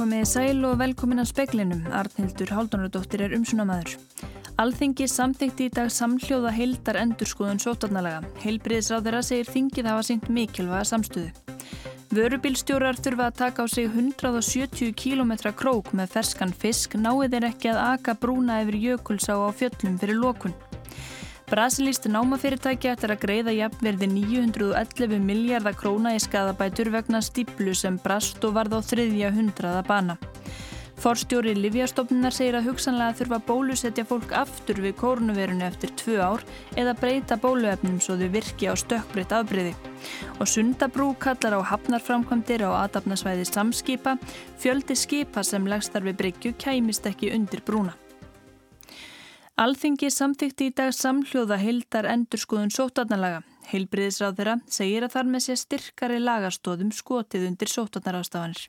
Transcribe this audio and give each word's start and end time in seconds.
Komiði 0.00 0.26
sæl 0.26 0.64
og 0.64 0.78
velkomin 0.80 1.20
að 1.20 1.28
speklinum. 1.28 1.82
Arnhildur 1.92 2.50
Haldunardóttir 2.56 3.20
er 3.26 3.34
umsunamaður. 3.36 3.98
Alþingi 4.60 5.06
samþykti 5.08 5.68
í 5.68 5.72
dag 5.76 5.90
samhljóða 5.92 6.50
heildar 6.56 6.98
endurskoðun 7.00 7.60
sótarnalega. 7.62 8.22
Heilbriðisráðara 8.42 9.20
segir 9.24 9.48
þingið 9.52 9.88
hafa 9.88 10.06
sínt 10.08 10.26
mikilvæga 10.32 10.88
samstöðu. 10.88 11.30
Vörubílstjórar 12.16 12.98
þurfa 12.98 13.28
að 13.28 13.38
taka 13.38 13.64
á 13.64 13.66
sig 13.70 13.86
170 13.92 14.96
km 14.98 15.36
krók 15.54 15.92
með 15.94 16.16
ferskan 16.16 16.56
fisk 16.64 16.96
náið 16.98 17.36
er 17.38 17.50
ekki 17.52 17.70
að 17.70 17.84
aka 17.92 18.16
brúna 18.18 18.58
yfir 18.64 18.80
jökulsá 18.82 19.36
á 19.38 19.48
fjöllum 19.52 20.00
fyrir 20.00 20.18
lókun. 20.18 20.56
Brasilíst 21.50 22.04
námafyrirtæki 22.06 22.92
ættir 22.92 23.10
að 23.10 23.24
greiða 23.24 23.52
jafnverði 23.56 24.06
911 24.12 25.16
miljardar 25.18 25.74
króna 25.74 26.12
í 26.14 26.20
skadabætur 26.22 26.92
vegna 26.94 27.18
stíplu 27.26 27.72
sem 27.74 27.96
brast 27.98 28.44
og 28.46 28.52
varð 28.54 28.76
á 28.78 28.80
þriðja 28.86 29.32
hundraða 29.34 29.80
bana. 29.88 30.14
Forstjóri 31.02 31.56
Livjastofnunar 31.58 32.36
segir 32.36 32.54
að 32.54 32.68
hugsanlega 32.68 33.16
þurfa 33.18 33.38
bólusetja 33.48 34.04
fólk 34.06 34.34
aftur 34.36 34.78
við 34.84 34.94
kórnuverunu 35.00 35.64
eftir 35.66 35.90
tvö 35.98 36.20
ár 36.22 36.44
eða 36.78 36.94
breyta 37.00 37.38
bóluefnum 37.40 37.96
svo 38.04 38.14
þau 38.20 38.28
virki 38.36 38.68
á 38.70 38.78
stökkbreytt 38.78 39.34
afbreyði. 39.34 39.72
Og 40.38 40.46
Sundabrú 40.52 41.08
kallar 41.18 41.56
á 41.58 41.60
hafnarframkvæmdir 41.72 42.62
á 42.62 42.84
aðdapnasvæði 42.84 43.48
samskipa, 43.50 44.14
fjöldi 44.60 44.94
skipa 44.94 45.42
sem 45.42 45.66
legstar 45.66 46.06
við 46.06 46.20
bryggju 46.22 46.54
kæmist 46.62 47.10
ekki 47.10 47.32
undir 47.34 47.64
brúna. 47.66 47.96
Alþingi 49.60 50.08
samþykti 50.08 50.70
í 50.70 50.72
dag 50.72 50.94
samhljóða 50.96 51.58
heildar 51.60 52.06
endurskoðun 52.08 52.70
sótarnalaga. 52.72 53.42
Heilbriðisráð 53.68 54.38
þeirra 54.38 54.54
segir 54.72 55.04
að 55.04 55.12
þar 55.18 55.26
með 55.34 55.42
sé 55.44 55.56
styrkari 55.60 56.20
lagastóðum 56.22 56.94
skotið 56.96 57.44
undir 57.50 57.68
sótarnarástafanir. 57.68 58.62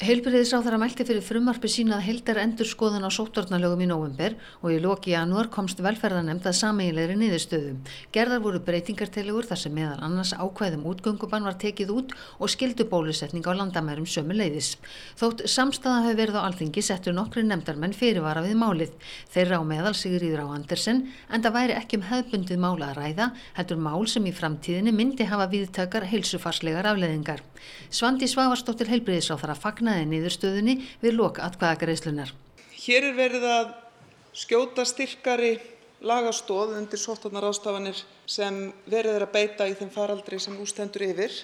Heilbyrðisráþara 0.00 0.78
mælti 0.80 1.04
fyrir 1.04 1.20
frumarpi 1.20 1.68
sína 1.68 1.98
að 1.98 2.06
heldar 2.06 2.38
endur 2.40 2.64
skoðan 2.64 3.04
á 3.04 3.12
sóttornalögum 3.12 3.82
í 3.84 3.88
nóvember 3.90 4.32
og 4.64 4.72
í 4.72 4.78
loki 4.80 5.10
janúar 5.12 5.50
komst 5.52 5.82
velferðanemnd 5.84 6.46
að 6.48 6.54
sameigilegri 6.56 7.18
niðurstöðu. 7.20 7.74
Gerðar 8.08 8.40
voru 8.40 8.62
breytingartelugur 8.64 9.44
þar 9.50 9.60
sem 9.60 9.74
meðal 9.76 9.98
annars 10.06 10.32
ákvæðum 10.32 10.86
útgöngubann 10.88 11.44
var 11.44 11.58
tekið 11.60 11.92
út 11.92 12.14
og 12.40 12.48
skildu 12.48 12.86
bólusetning 12.88 13.44
á 13.44 13.52
landamærum 13.52 14.06
sömu 14.08 14.38
leiðis. 14.38 14.78
Þótt 15.20 15.44
samstaða 15.44 16.06
hafi 16.06 16.16
verið 16.22 16.40
á 16.40 16.48
alþingi 16.48 16.80
settur 16.80 17.12
nokkri 17.12 17.44
nefndarmenn 17.44 17.92
fyrirvara 17.92 18.40
við 18.48 18.56
málið. 18.56 18.96
Þeirra 19.36 19.60
á 19.60 19.62
meðal 19.68 19.92
Sigriður 20.00 20.48
á 20.48 20.56
Andersen 20.56 21.12
en 21.28 21.44
það 21.44 21.56
væri 21.58 21.76
ekki 21.76 22.00
um 22.00 22.08
hefbundið 22.08 22.64
mála 22.64 22.94
að 22.94 23.02
ræða, 23.02 23.28
heldur 23.60 23.84
mál 23.84 24.08
sem 24.08 24.24
í 24.24 24.32
framtíðinni 24.32 24.96
myndi 24.96 25.28
hafa 25.28 25.50
viðtakar 25.52 26.08
heilsufarslegar 26.08 26.88
afleðingar. 26.88 27.44
Fagnaði 29.90 30.06
niðurstöðunni 30.06 30.74
við 31.02 31.16
loka 31.18 31.42
atkvæðagreislunar. 31.48 32.28
Hér 32.78 33.08
er 33.08 33.14
verið 33.16 33.46
að 33.50 33.72
skjóta 34.38 34.84
styrkari 34.86 35.56
lagastóð 36.06 36.76
undir 36.78 37.00
sóttarnar 37.02 37.48
ástafanir 37.48 37.98
sem 38.30 38.60
verið 38.86 39.18
er 39.18 39.24
að 39.26 39.32
beita 39.34 39.66
í 39.66 39.74
þeim 39.74 39.90
faraldri 39.90 40.38
sem 40.38 40.54
ústendur 40.62 41.08
yfir. 41.08 41.34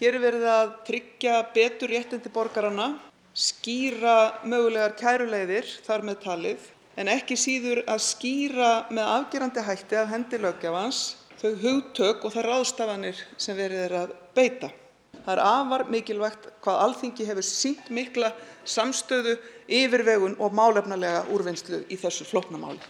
Hér 0.00 0.18
er 0.18 0.24
verið 0.24 0.48
að 0.50 0.74
tryggja 0.88 1.38
betur 1.54 1.94
réttindi 1.94 2.34
borgarana, 2.34 2.90
skýra 3.38 4.42
mögulegar 4.50 4.98
kæruleiðir 4.98 5.70
þar 5.86 6.06
með 6.10 6.20
talið, 6.26 6.68
en 6.98 7.14
ekki 7.14 7.38
síður 7.38 7.84
að 7.86 8.02
skýra 8.08 8.72
með 8.90 9.14
afgerandi 9.14 9.68
hætti 9.70 10.02
af 10.02 10.10
hendi 10.10 10.42
löggefans 10.42 11.04
þau 11.38 11.54
hugtök 11.62 12.26
og 12.26 12.34
þær 12.34 12.50
ráðstafanir 12.50 13.26
sem 13.38 13.54
verið 13.54 13.86
er 13.86 14.00
að 14.02 14.16
beita. 14.34 14.74
Það 15.22 15.32
er 15.36 15.42
afar 15.44 15.84
mikilvægt 15.92 16.48
hvað 16.64 16.80
Alþingi 16.86 17.28
hefur 17.28 17.46
sínt 17.46 17.90
mikla 17.94 18.32
samstöðu, 18.64 19.36
yfirvegun 19.68 20.38
og 20.42 20.56
málefnalega 20.56 21.24
úrvinnslu 21.30 21.84
í 21.92 21.98
þessu 22.00 22.26
flókna 22.26 22.58
máli. 22.58 22.80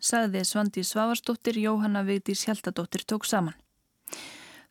Sagði 0.00 0.44
Svandís 0.44 0.92
Svavarsdóttir, 0.92 1.58
Jóhanna 1.58 2.04
Vigdís 2.06 2.44
Hjaltadóttir 2.46 3.02
tók 3.08 3.24
saman. 3.26 3.56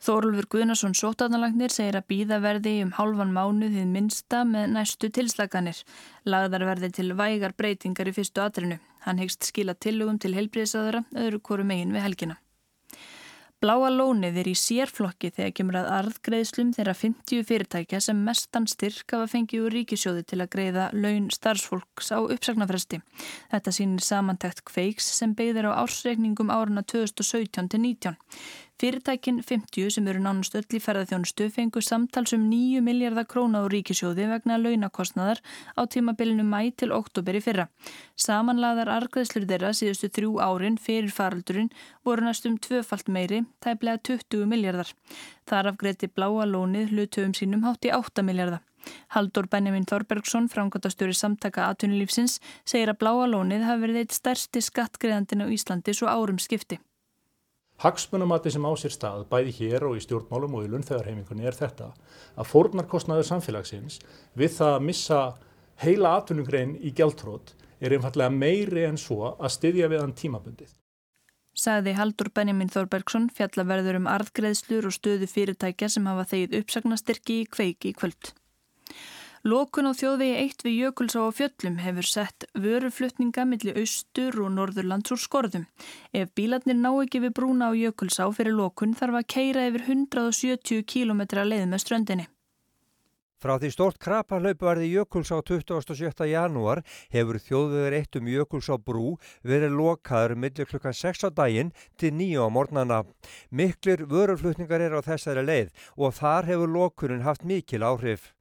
Þórulfur 0.06 0.46
Guðnarsson 0.54 0.94
sótarnalagnir 0.94 1.74
segir 1.74 1.96
að 1.98 2.08
býða 2.12 2.38
verði 2.44 2.76
um 2.84 2.92
hálfan 2.94 3.32
mánuð 3.34 3.78
þið 3.80 3.88
minsta 3.90 4.44
með 4.46 4.68
næstu 4.76 5.10
tilslaganir. 5.10 5.80
Lagðar 6.30 6.68
verði 6.70 6.92
til 7.00 7.10
vægar 7.18 7.56
breytingar 7.58 8.12
í 8.12 8.14
fyrstu 8.14 8.44
atrinu. 8.44 8.78
Hann 9.08 9.22
hegst 9.24 9.50
skila 9.50 9.74
tillugum 9.74 10.20
til 10.22 10.36
helbriðsaðara 10.38 11.06
öðru 11.16 11.42
koru 11.42 11.66
megin 11.66 11.96
við 11.96 12.06
helgina. 12.06 12.38
Bláa 13.66 13.88
lónið 13.90 14.36
er 14.38 14.48
í 14.52 14.52
sérflokki 14.62 15.32
þegar 15.34 15.54
kemur 15.58 15.76
að 15.80 15.88
arðgreðslum 15.96 16.68
þeirra 16.76 16.94
50 17.00 17.46
fyrirtækja 17.50 18.02
sem 18.06 18.20
mestan 18.22 18.68
styrk 18.70 19.16
hafa 19.16 19.26
fengið 19.32 19.64
úr 19.66 19.74
ríkisjóði 19.74 20.22
til 20.30 20.38
að 20.44 20.52
greiða 20.54 20.84
laun 20.94 21.32
starfsfólks 21.34 22.12
á 22.14 22.22
uppsagnarfresti. 22.22 23.00
Þetta 23.50 23.74
sínir 23.74 24.06
samantækt 24.06 24.62
kveiks 24.70 25.10
sem 25.18 25.34
beigðir 25.34 25.72
á 25.74 25.82
ársreikningum 25.82 26.54
áruna 26.54 26.86
2017-19. 26.94 28.14
Fyrirtækin 28.76 29.38
50 29.40 29.94
sem 29.96 30.08
eru 30.12 30.20
nánast 30.20 30.56
öll 30.60 30.76
í 30.76 30.80
ferðarþjónustu 30.84 31.46
fengu 31.56 31.80
samtals 31.80 32.34
um 32.36 32.42
9 32.52 32.82
miljardar 32.84 33.24
króna 33.32 33.62
á 33.64 33.72
ríkisjóði 33.72 34.26
vegna 34.28 34.58
launakostnaðar 34.60 35.40
á 35.80 35.82
tímabilinu 35.88 36.44
mæ 36.44 36.74
til 36.76 36.90
oktober 36.92 37.38
í 37.40 37.42
fyrra. 37.46 37.70
Samanlaðar 38.20 38.92
argæðslur 38.98 39.46
þeirra 39.48 39.70
síðustu 39.80 40.10
þrjú 40.18 40.32
árin 40.44 40.76
fyrir 40.76 41.14
faraldurinn 41.16 41.70
voru 42.04 42.26
næstum 42.28 42.58
tvöfalt 42.60 43.08
meiri, 43.08 43.46
tæplega 43.64 44.02
20 44.12 44.44
miljardar. 44.52 44.92
Þar 45.48 45.72
afgreiti 45.72 46.10
bláa 46.12 46.44
lónið 46.44 46.92
hlutöfum 46.92 47.32
sínum 47.38 47.64
hátt 47.64 47.88
í 47.88 47.94
8 47.96 48.26
miljardar. 48.28 48.60
Haldur 49.16 49.48
Benjamin 49.48 49.88
Þorbergsson, 49.88 50.50
framkvæmtastjóri 50.52 51.16
samtaka 51.16 51.70
aðtunulífsins, 51.70 52.42
segir 52.68 52.92
að 52.92 53.00
bláa 53.06 53.32
lónið 53.32 53.64
hafi 53.70 53.86
verið 53.86 54.02
eitt 54.04 54.20
stærsti 54.20 54.66
skattgreðandin 54.68 55.48
á 55.48 55.54
Íslandi 55.56 55.96
svo 55.96 56.12
árum 56.12 56.44
skipti. 56.44 56.82
Hagsmunumati 57.84 58.54
sem 58.54 58.64
á 58.64 58.72
sér 58.80 58.94
stað, 58.94 59.26
bæði 59.28 59.52
hér 59.58 59.84
og 59.90 59.98
í 60.00 60.04
stjórnmálum 60.04 60.56
og 60.56 60.64
í 60.64 60.70
lunnþegarheimingunni 60.72 61.48
er 61.50 61.58
þetta 61.58 61.90
að 62.40 62.48
fórnarkostnaður 62.54 63.28
samfélagsins 63.28 64.00
við 64.40 64.56
það 64.56 64.78
að 64.78 64.86
missa 64.88 65.20
heila 65.84 66.16
atvinnugrein 66.22 66.78
í 66.80 66.94
gjaldtrót 66.96 67.52
er 67.84 67.98
einfallega 67.98 68.32
meiri 68.32 68.88
en 68.88 69.00
svo 69.00 69.34
að 69.36 69.56
styðja 69.58 69.92
við 69.92 70.04
hann 70.06 70.16
tímabundið. 70.16 70.72
Saði 71.56 71.94
Haldur 71.96 72.32
Benjamin 72.36 72.72
Þorbergsson 72.72 73.30
fjallaverður 73.36 74.02
um 74.02 74.10
arðgreðslur 74.12 74.90
og 74.90 74.96
stöðu 74.96 75.28
fyrirtækja 75.32 75.92
sem 75.92 76.08
hafa 76.10 76.26
þegið 76.32 76.58
uppsagnastyrki 76.62 77.42
í 77.44 77.46
kveiki 77.52 77.92
í 77.92 77.96
kvöld. 77.96 78.34
Lókun 79.46 79.86
á 79.86 79.94
þjóðvegi 79.94 80.38
eitt 80.42 80.64
við 80.66 80.78
Jökulsá 80.80 81.20
á 81.22 81.30
fjöllum 81.38 81.76
hefur 81.78 82.08
sett 82.10 82.48
vöruflutninga 82.58 83.44
millir 83.46 83.76
austur 83.78 84.40
og 84.42 84.50
norðurlands 84.56 85.14
úr 85.14 85.20
skorðum. 85.22 85.68
Ef 86.10 86.32
bílarnir 86.34 86.80
ná 86.80 86.90
ekki 87.04 87.22
við 87.22 87.36
brúna 87.38 87.68
á 87.70 87.78
Jökulsá 87.78 88.26
fyrir 88.34 88.58
lókun 88.58 88.96
þarf 88.98 89.20
að 89.20 89.28
keira 89.36 89.68
yfir 89.70 89.84
170 89.86 90.82
km 90.90 91.22
leið 91.46 91.68
með 91.70 91.84
ströndinni. 91.84 92.26
Frá 93.38 93.60
því 93.62 93.70
stort 93.70 94.00
krapalaup 94.02 94.66
varði 94.66 94.88
Jökulsá 94.96 95.38
27. 95.46 96.26
janúar 96.26 96.82
hefur 97.14 97.38
þjóðvegur 97.38 97.98
eitt 98.00 98.18
um 98.18 98.32
Jökulsá 98.32 98.80
brú 98.82 99.20
verið 99.46 99.78
lokaður 99.78 100.34
millir 100.42 100.66
klukkan 100.66 100.98
6 100.98 101.22
á 101.22 101.30
daginn 101.30 101.70
til 102.02 102.16
9 102.18 102.42
á 102.42 102.50
morgnana. 102.50 103.04
Miklir 103.54 104.08
vöruflutningar 104.10 104.82
er 104.82 104.98
á 104.98 105.06
þessari 105.06 105.46
leið 105.46 105.70
og 106.02 106.18
þar 106.18 106.50
hefur 106.50 106.74
lokunin 106.80 107.28
haft 107.28 107.46
mikil 107.46 107.86
áhrif 107.86 108.32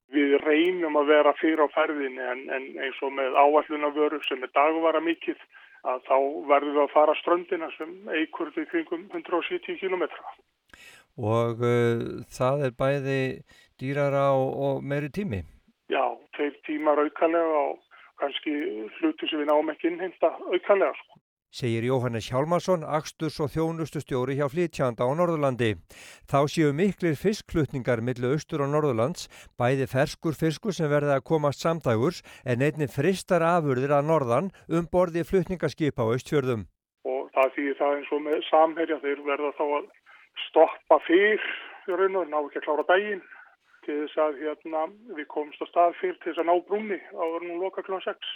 reynum 0.47 0.99
að 1.01 1.11
vera 1.13 1.35
fyrir 1.41 1.65
á 1.65 1.69
ferðinni 1.75 2.25
en, 2.33 2.43
en 2.57 2.67
eins 2.85 2.99
og 3.05 3.15
með 3.17 3.37
áallunavöru 3.41 4.21
sem 4.27 4.43
er 4.47 4.53
dagvara 4.57 5.03
mikið 5.05 5.41
að 5.85 6.05
þá 6.09 6.17
verðum 6.51 6.77
við 6.77 6.83
að 6.85 6.95
fara 6.95 7.17
ströndina 7.21 7.71
sem 7.77 7.95
eigur 8.13 8.53
við 8.57 8.69
kringum 8.73 9.09
170 9.13 9.81
km. 9.83 10.07
Og 11.21 11.61
uh, 11.63 12.05
það 12.35 12.69
er 12.69 12.79
bæði 12.79 13.19
dýrara 13.81 14.31
og, 14.37 14.55
og 14.67 14.87
meiri 14.87 15.13
tími? 15.15 15.43
Já, 15.93 16.05
þeir 16.39 16.57
tímar 16.67 17.03
aukalega 17.05 17.67
og 17.69 18.01
kannski 18.23 18.55
hlutu 19.01 19.29
sem 19.29 19.43
við 19.43 19.51
náum 19.51 19.71
ekki 19.73 19.91
innhengta 19.91 20.33
aukalega 20.49 20.95
sko 21.03 21.24
segir 21.55 21.85
Jóhannes 21.87 22.27
Hjálmarsson, 22.27 22.83
Aksturs 22.83 23.37
og 23.39 23.53
þjónustustjóri 23.55 24.35
hjá 24.39 24.49
Flytjanda 24.51 25.07
á 25.07 25.11
Norðurlandi. 25.15 25.77
Þá 26.27 26.39
séu 26.51 26.73
miklir 26.75 27.15
fisklutningar 27.15 28.03
millu 28.03 28.33
austur 28.35 28.65
og 28.65 28.73
Norðurlands, 28.73 29.29
bæði 29.55 29.87
ferskur 29.93 30.35
fiskur 30.35 30.75
sem 30.75 30.91
verða 30.91 31.21
að 31.21 31.27
komast 31.31 31.63
samdægurs 31.63 32.25
en 32.43 32.65
einni 32.67 32.89
fristar 32.91 33.45
afurðir 33.47 33.95
að 33.95 34.09
Norðan 34.11 34.51
um 34.67 34.89
borði 34.91 35.23
flutningaskip 35.29 36.03
á 36.03 36.05
austfjörðum. 36.11 36.67
Og 37.07 37.31
það 37.37 37.55
þýðir 37.59 37.79
það 37.83 37.95
eins 38.01 38.11
og 38.17 38.25
með 38.27 38.43
samherja 38.49 38.99
þeir 39.05 39.23
verða 39.29 39.53
þá 39.61 39.65
að 39.79 39.87
stoppa 40.49 40.99
fyrr 41.07 41.47
í 41.87 42.01
raun 42.01 42.19
og 42.19 42.33
ná 42.33 42.41
ekki 42.41 42.63
að 42.63 42.67
klára 42.67 42.87
dægin 42.91 43.23
til 43.85 44.01
þess 44.01 44.19
að 44.25 44.43
hérna, 44.43 44.89
við 45.15 45.27
komumst 45.31 45.63
á 45.63 45.67
stað 45.71 45.97
fyrr 46.01 46.19
til 46.19 46.33
þess 46.33 46.43
að 46.43 46.51
ná 46.51 46.55
brúni 46.67 46.99
á 47.15 47.23
verðnum 47.23 47.63
loka 47.63 47.85
kl. 47.87 48.01
6. 48.03 48.35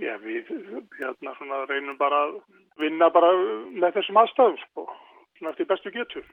Já, 0.00 0.14
við 0.22 0.48
hérna 0.96 1.34
svona 1.36 1.64
reynum 1.68 1.98
bara 2.00 2.22
að 2.26 2.38
vinna 2.80 3.10
bara 3.12 3.32
með 3.74 3.98
þessum 3.98 4.20
aðstæðum 4.22 4.56
sko, 4.62 4.86
svona 5.36 5.52
eftir 5.52 5.68
bestu 5.68 5.92
getur. 5.92 6.30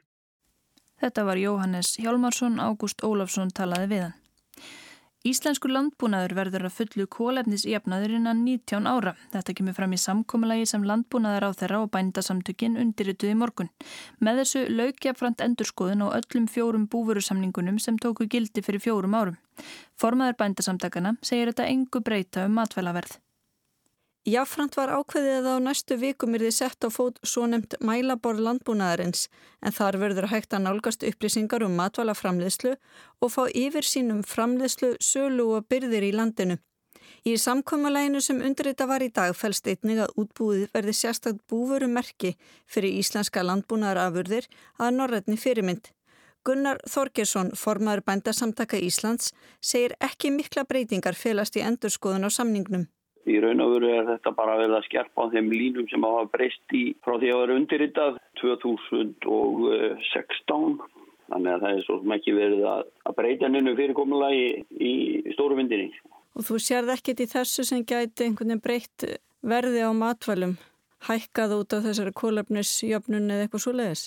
Þetta 0.98 1.24
var 1.28 1.38
Jóhannes 1.38 1.92
Hjálmarsson, 2.00 2.56
Ágúst 2.58 3.04
Ólafsson 3.06 3.52
talaði 3.54 3.90
við 3.92 4.06
hann. 4.06 4.16
Íslensku 5.28 5.68
landbúnaður 5.68 6.32
verður 6.38 6.64
að 6.68 6.76
fullu 6.78 7.04
kólefnisjafnaður 7.10 8.14
innan 8.16 8.40
19 8.46 8.86
ára. 8.88 9.12
Þetta 9.34 9.54
kemur 9.58 9.76
fram 9.76 9.92
í 9.92 9.98
samkómalagi 10.00 10.68
sem 10.70 10.86
landbúnaður 10.86 11.48
á 11.50 11.58
þeirra 11.58 11.80
og 11.84 11.90
bændasamtökin 11.92 12.78
undirrituði 12.80 13.34
morgun. 13.36 13.68
Með 14.22 14.42
þessu 14.44 14.64
laukjafrant 14.72 15.44
endurskoðun 15.44 16.06
á 16.06 16.16
öllum 16.22 16.48
fjórum 16.48 16.88
búverusamningunum 16.88 17.82
sem 17.82 17.98
tóku 18.00 18.30
gildi 18.30 18.64
fyrir 18.64 18.80
fjórum 18.80 19.18
árum. 19.18 19.40
Formaður 19.98 20.38
bændasamtakana 20.38 21.18
segir 21.20 21.50
þetta 21.52 21.68
engu 21.74 22.00
breyta 22.00 22.46
um 22.46 22.54
matvælaverð. 22.62 23.18
Jáfrant 24.28 24.74
var 24.76 24.90
ákveðið 24.92 25.36
að 25.38 25.46
á 25.56 25.64
næstu 25.64 25.96
vikum 25.96 26.34
er 26.36 26.42
þið 26.44 26.52
sett 26.52 26.84
á 26.84 26.92
fót 26.92 27.16
svo 27.24 27.46
nefnt 27.48 27.78
mælaborð 27.80 28.42
landbúnaðarins 28.44 29.22
en 29.64 29.72
þar 29.72 29.96
verður 30.02 30.26
hægt 30.28 30.52
að 30.52 30.66
nálgast 30.66 31.06
upplýsingar 31.08 31.64
um 31.64 31.78
matvælaframleðslu 31.78 32.74
og 33.24 33.32
fá 33.32 33.46
yfir 33.48 33.88
sínum 33.88 34.20
framleðslu, 34.28 34.98
sölu 35.00 35.46
og 35.56 35.68
byrðir 35.72 36.04
í 36.10 36.12
landinu. 36.12 36.58
Í 37.24 37.38
samkvæmuleginu 37.40 38.20
sem 38.20 38.42
undirrita 38.44 38.88
var 38.90 39.06
í 39.06 39.08
dag 39.08 39.32
fælst 39.38 39.70
einnig 39.70 40.02
að 40.04 40.12
útbúið 40.20 40.66
verði 40.76 40.96
sérstakt 40.98 41.40
búverumerki 41.48 42.34
fyrir 42.68 43.00
íslenska 43.00 43.46
landbúnaðarafurðir 43.48 44.50
að 44.76 44.94
norrætni 44.98 45.40
fyrirmynd. 45.40 45.88
Gunnar 46.44 46.84
Þorgesson, 46.84 47.54
formaður 47.56 48.04
bændasamtaka 48.04 48.76
Íslands, 48.76 49.32
segir 49.60 49.96
ekki 50.04 50.34
mikla 50.36 50.68
breytingar 50.68 51.16
félast 51.16 51.56
í 51.56 51.64
endurskoðun 51.64 52.28
á 52.28 52.30
samningnum. 52.30 52.88
Í 53.28 53.36
raun 53.44 53.60
og 53.60 53.74
veru 53.74 53.88
er 53.92 54.06
þetta 54.08 54.30
bara 54.36 54.54
að 54.54 54.60
verða 54.64 54.78
skerpa 54.86 55.24
á 55.28 55.30
þeim 55.34 55.48
línum 55.52 55.86
sem 55.90 56.06
hafa 56.06 56.30
breyst 56.32 56.74
í 56.76 56.78
frá 57.04 57.14
því 57.18 57.28
að 57.32 57.40
vera 57.42 57.58
undirritað 57.60 58.12
2016. 58.40 60.78
Þannig 61.28 61.52
að 61.52 61.62
það 61.64 61.74
er 61.74 61.82
svo 61.84 61.96
ekki 62.16 62.32
verið 62.32 62.62
að, 62.70 62.82
breyta 63.18 63.46
nynnu 63.52 63.72
fyrirkomulagi 63.76 64.46
í, 64.80 64.92
í 65.28 65.30
stóru 65.36 65.54
myndinni. 65.58 65.88
Og 66.38 66.42
þú 66.46 66.54
sérð 66.62 66.94
ekkit 66.94 67.20
í 67.20 67.26
þessu 67.28 67.62
sem 67.68 67.82
gæti 67.84 68.24
einhvern 68.24 68.54
veginn 68.54 68.64
breytt 68.64 68.98
verði 69.44 69.80
á 69.84 69.92
matvælum, 69.92 70.54
hækkað 71.08 71.56
út 71.58 71.70
af 71.76 71.84
þessari 71.84 72.12
kólöfnisjöfnun 72.16 73.32
eða 73.34 73.42
eitthvað 73.44 73.64
svo 73.66 73.72
leiðis? 73.76 74.04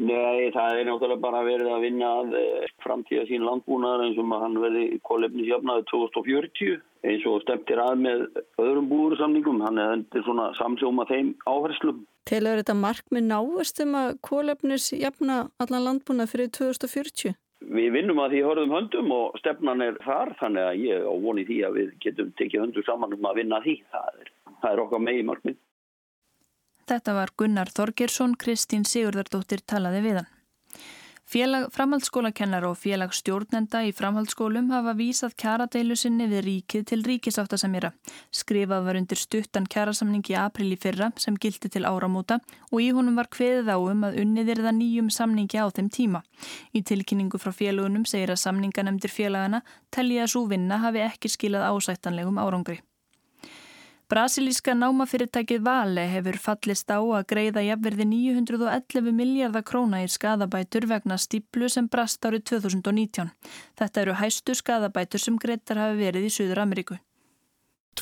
Nei, 0.00 0.48
það 0.54 0.78
er 0.78 0.86
náttúrulega 0.88 1.20
bara 1.20 1.42
verið 1.44 1.68
að 1.68 1.82
vinna 1.84 2.10
eh, 2.38 2.70
framtíða 2.80 3.26
sín 3.28 3.42
landbúnaðar 3.44 4.06
eins 4.06 4.20
og 4.22 4.30
hann 4.40 4.54
verði 4.62 4.86
kólefnisjöfnaði 5.04 5.84
2040 5.90 6.78
eins 7.10 7.26
og 7.28 7.42
stefntir 7.44 7.82
að 7.82 8.00
með 8.06 8.24
öðrum 8.62 8.88
búursamningum, 8.88 9.60
hann 9.60 9.80
er 9.82 10.24
svona 10.24 10.48
samsjóma 10.56 11.04
þeim 11.10 11.34
áherslum. 11.44 12.00
Telur 12.30 12.62
þetta 12.62 12.78
markmið 12.78 13.26
náist 13.28 13.82
um 13.84 13.96
að 14.00 14.14
kólefnisjöfna 14.24 15.38
allan 15.60 15.86
landbúnað 15.88 16.32
fyrir 16.32 16.52
2040? 16.56 17.36
Við 17.72 17.92
vinnum 17.94 18.22
að 18.22 18.32
því 18.32 18.40
hörðum 18.46 18.72
höndum 18.74 19.12
og 19.14 19.36
stefnan 19.42 19.84
er 19.84 19.98
þar 20.02 20.32
þannig 20.40 20.70
að 20.70 20.80
ég 20.86 21.04
á 21.04 21.14
voni 21.26 21.44
því 21.46 21.58
að 21.68 21.76
við 21.78 21.92
getum 22.02 22.32
tekið 22.40 22.64
höndu 22.64 22.86
saman 22.86 23.12
um 23.14 23.28
að 23.28 23.42
vinna 23.42 23.60
því. 23.64 23.76
Það 23.92 24.08
er, 24.22 24.32
það 24.62 24.72
er 24.72 24.82
okkar 24.86 25.04
megi 25.04 25.28
markmið. 25.28 25.60
Þetta 26.92 27.12
var 27.16 27.30
Gunnar 27.40 27.70
Þorgersson, 27.72 28.34
Kristín 28.36 28.82
Sigurðardóttir 28.84 29.62
talaði 29.64 30.00
við 30.04 30.16
hann. 30.18 30.26
Félag 31.32 31.70
framhaldsskólakennar 31.72 32.66
og 32.68 32.74
félag 32.76 33.14
stjórnenda 33.16 33.80
í 33.88 33.94
framhaldsskólum 33.96 34.68
hafa 34.74 34.92
vísað 34.98 35.32
kjaradeilu 35.40 35.96
sinni 35.96 36.26
við 36.28 36.44
ríkið 36.44 36.84
til 36.90 37.00
ríkisáttasamýra. 37.06 37.94
Skrifað 38.28 38.84
var 38.90 39.00
undir 39.00 39.22
stuttan 39.22 39.70
kjarasamning 39.72 40.28
í 40.34 40.36
april 40.36 40.68
í 40.76 40.80
fyrra 40.84 41.08
sem 41.16 41.40
gildi 41.40 41.72
til 41.72 41.86
áramóta 41.88 42.42
og 42.68 42.84
í 42.84 42.92
honum 42.92 43.16
var 43.16 43.32
kveðið 43.32 43.72
á 43.72 43.78
um 43.80 44.06
að 44.10 44.20
unnið 44.26 44.52
er 44.52 44.64
það 44.68 44.78
nýjum 44.82 45.10
samningi 45.16 45.64
á 45.64 45.72
þeim 45.72 45.88
tíma. 45.96 46.24
Í 46.76 46.84
tilkynningu 46.84 47.40
frá 47.40 47.56
félagunum 47.56 48.04
segir 48.04 48.36
að 48.36 48.44
samninganemdir 48.44 49.16
félagana 49.16 49.64
telli 49.88 50.20
að 50.20 50.34
svo 50.36 50.44
vinna 50.52 50.84
hafi 50.84 51.06
ekki 51.08 51.32
skilað 51.32 51.70
ásættanlegum 51.72 52.36
árangri. 52.36 52.82
Brasilíska 54.12 54.74
námafyrirtækið 54.76 55.62
Vale 55.64 56.02
hefur 56.10 56.36
fallist 56.36 56.90
á 56.92 57.00
að 57.00 57.22
greiða 57.30 57.62
jafnverði 57.64 58.04
911 58.10 59.06
miljardar 59.16 59.64
króna 59.64 60.02
í 60.04 60.08
skadabætur 60.12 60.84
vegna 60.90 61.16
stíplu 61.16 61.70
sem 61.72 61.88
brast 61.88 62.20
árið 62.28 62.44
2019. 62.50 63.30
Þetta 63.80 64.02
eru 64.02 64.18
hæstu 64.20 64.56
skadabætur 64.58 65.22
sem 65.22 65.38
greitar 65.40 65.80
hafi 65.80 65.96
verið 66.02 66.28
í 66.28 66.34
Suður 66.34 66.60
Ameríku. 66.66 66.98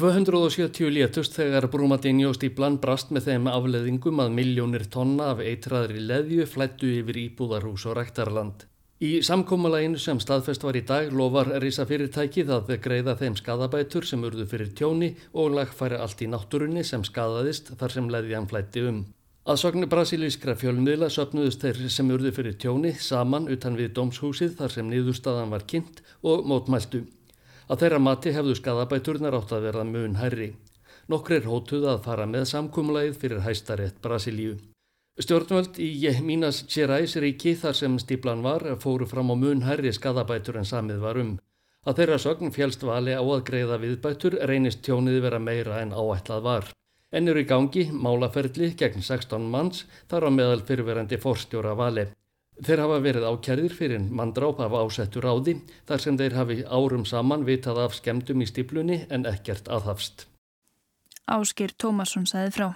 270 0.01 0.91
létust 0.97 1.39
þegar 1.39 1.69
Brumadinho 1.71 2.35
stíplan 2.35 2.81
brast 2.83 3.15
með 3.15 3.31
þeim 3.31 3.47
afleðingum 3.55 4.25
að 4.27 4.35
miljónir 4.41 4.89
tonna 4.91 5.31
af 5.37 5.47
eitraðri 5.47 6.03
leðju 6.11 6.51
flættu 6.51 6.91
yfir 7.05 7.23
íbúðarhús 7.29 7.87
og 7.87 8.01
ræktarland. 8.01 8.67
Í 9.01 9.23
samkómalæginu 9.25 9.97
sem 9.97 10.19
staðfest 10.21 10.61
var 10.61 10.77
í 10.77 10.83
dag 10.85 11.07
lofar 11.17 11.49
Rísa 11.63 11.87
fyrirtækið 11.89 12.51
að 12.53 12.73
greiða 12.85 13.15
þeim 13.17 13.37
skadabætur 13.39 14.05
sem 14.05 14.27
urðu 14.29 14.45
fyrir 14.51 14.75
tjóni 14.77 15.15
og 15.33 15.55
lagfæri 15.55 15.97
allt 15.97 16.21
í 16.21 16.27
náttúrunni 16.29 16.83
sem 16.85 17.01
skadaðist 17.09 17.71
þar 17.81 17.95
sem 17.95 18.11
leðjan 18.13 18.49
flætti 18.51 18.83
um. 18.91 18.99
Aðsogni 19.49 19.89
brasilískra 19.89 20.53
fjölmiðla 20.61 21.09
söpnuðust 21.15 21.65
þeir 21.65 21.81
sem 21.89 22.13
urðu 22.13 22.35
fyrir 22.37 22.59
tjóni 22.61 22.93
saman 23.01 23.49
utan 23.49 23.79
við 23.81 23.95
dómshúsið 23.97 24.59
þar 24.59 24.75
sem 24.75 24.93
niðurstaðan 24.93 25.55
var 25.55 25.65
kynnt 25.73 26.03
og 26.21 26.45
mótmæltu. 26.53 27.07
Að 27.73 27.87
þeirra 27.87 28.03
mati 28.05 28.35
hefðu 28.37 28.59
skadabæturnar 28.61 29.39
átt 29.41 29.55
að 29.57 29.65
verða 29.71 29.87
mun 29.89 30.21
herri. 30.21 30.51
Nokkur 31.09 31.39
er 31.39 31.49
hótuð 31.49 31.89
að 31.95 32.05
fara 32.05 32.29
með 32.29 32.51
samkómalægið 32.53 33.17
fyrir 33.25 33.43
hæstarétt 33.49 34.05
Brasilíu. 34.05 34.59
Stjórnvöld 35.21 35.77
í 35.77 36.09
Minas 36.25 36.63
Gerais 36.65 37.13
ríki 37.21 37.53
þar 37.61 37.77
sem 37.77 37.97
stíplan 38.01 38.41
var 38.41 38.63
fóru 38.81 39.05
fram 39.09 39.29
á 39.29 39.37
mun 39.37 39.67
herri 39.67 39.93
skadabætur 39.93 40.57
en 40.57 40.69
samið 40.69 41.03
var 41.03 41.21
um. 41.21 41.35
Að 41.85 42.01
þeirra 42.01 42.19
sögn 42.25 42.53
fjælst 42.55 42.87
vali 42.89 43.13
á 43.13 43.21
að 43.21 43.45
greiða 43.51 43.77
viðbætur 43.83 44.39
reynist 44.49 44.81
tjónið 44.87 45.21
vera 45.27 45.39
meira 45.39 45.83
en 45.85 45.93
áætlað 45.93 46.43
var. 46.49 46.73
En 47.13 47.29
eru 47.29 47.45
í 47.45 47.49
gangi 47.53 47.87
málaferðli 47.93 48.73
gegn 48.81 49.05
16 49.05 49.45
manns 49.53 49.85
þar 50.09 50.29
á 50.29 50.31
meðal 50.33 50.65
fyrirverandi 50.65 51.21
forstjóra 51.21 51.77
vali. 51.77 52.09
Þeir 52.65 52.85
hafa 52.85 53.01
verið 53.05 53.29
ákjærðir 53.29 53.77
fyrir 53.77 54.05
mandráp 54.09 54.61
af 54.65 54.77
ásettur 54.77 55.29
áði 55.29 55.59
þar 55.89 56.05
sem 56.05 56.17
þeir 56.21 56.37
hafi 56.41 56.63
árum 56.65 57.05
saman 57.05 57.45
vitað 57.45 57.85
af 57.85 57.97
skemdum 58.01 58.41
í 58.41 58.49
stíplunni 58.49 59.03
en 59.11 59.29
ekkert 59.29 59.69
aðhafst. 59.69 60.31
Áskir 61.29 61.77
Tómasson 61.77 62.29
sæði 62.29 62.57
frá. 62.57 62.71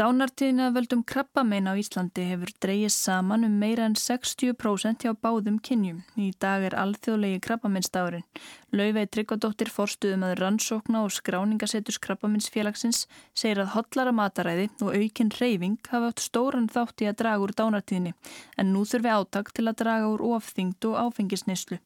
Dánartíðina 0.00 0.70
völdum 0.72 1.02
krabbamein 1.04 1.66
á 1.68 1.76
Íslandi 1.76 2.22
hefur 2.24 2.48
dreyjist 2.64 3.02
saman 3.04 3.42
um 3.44 3.56
meira 3.60 3.84
en 3.84 3.92
60% 4.00 5.02
hjá 5.04 5.10
báðum 5.12 5.58
kynjum. 5.60 5.98
Í 6.16 6.30
dag 6.40 6.62
er 6.64 6.76
alþjóðlegi 6.80 7.42
krabbameinsdagurinn. 7.44 8.24
Laufey 8.72 9.10
Tryggvadóttir 9.12 9.68
forstuðum 9.68 10.22
að 10.24 10.38
rannsókna 10.40 11.02
og 11.04 11.12
skráningasettus 11.12 11.98
krabbameinsfélagsins 12.00 13.02
segir 13.36 13.60
að 13.60 13.74
hotlara 13.74 14.14
mataræði 14.16 14.70
og 14.80 14.96
aukinn 14.96 15.34
reyfing 15.36 15.76
hafa 15.92 16.14
átt 16.14 16.24
stóran 16.24 16.70
þátt 16.72 17.04
í 17.04 17.10
að 17.10 17.18
draga 17.20 17.44
úr 17.44 17.52
dánartíðinni 17.58 18.14
en 18.56 18.72
nú 18.72 18.86
þurfi 18.88 19.12
áttak 19.12 19.52
til 19.52 19.66
að 19.68 19.82
draga 19.82 20.08
úr 20.14 20.24
ofþyngd 20.30 20.88
og 20.88 20.96
áfengisneislu. 21.02 21.76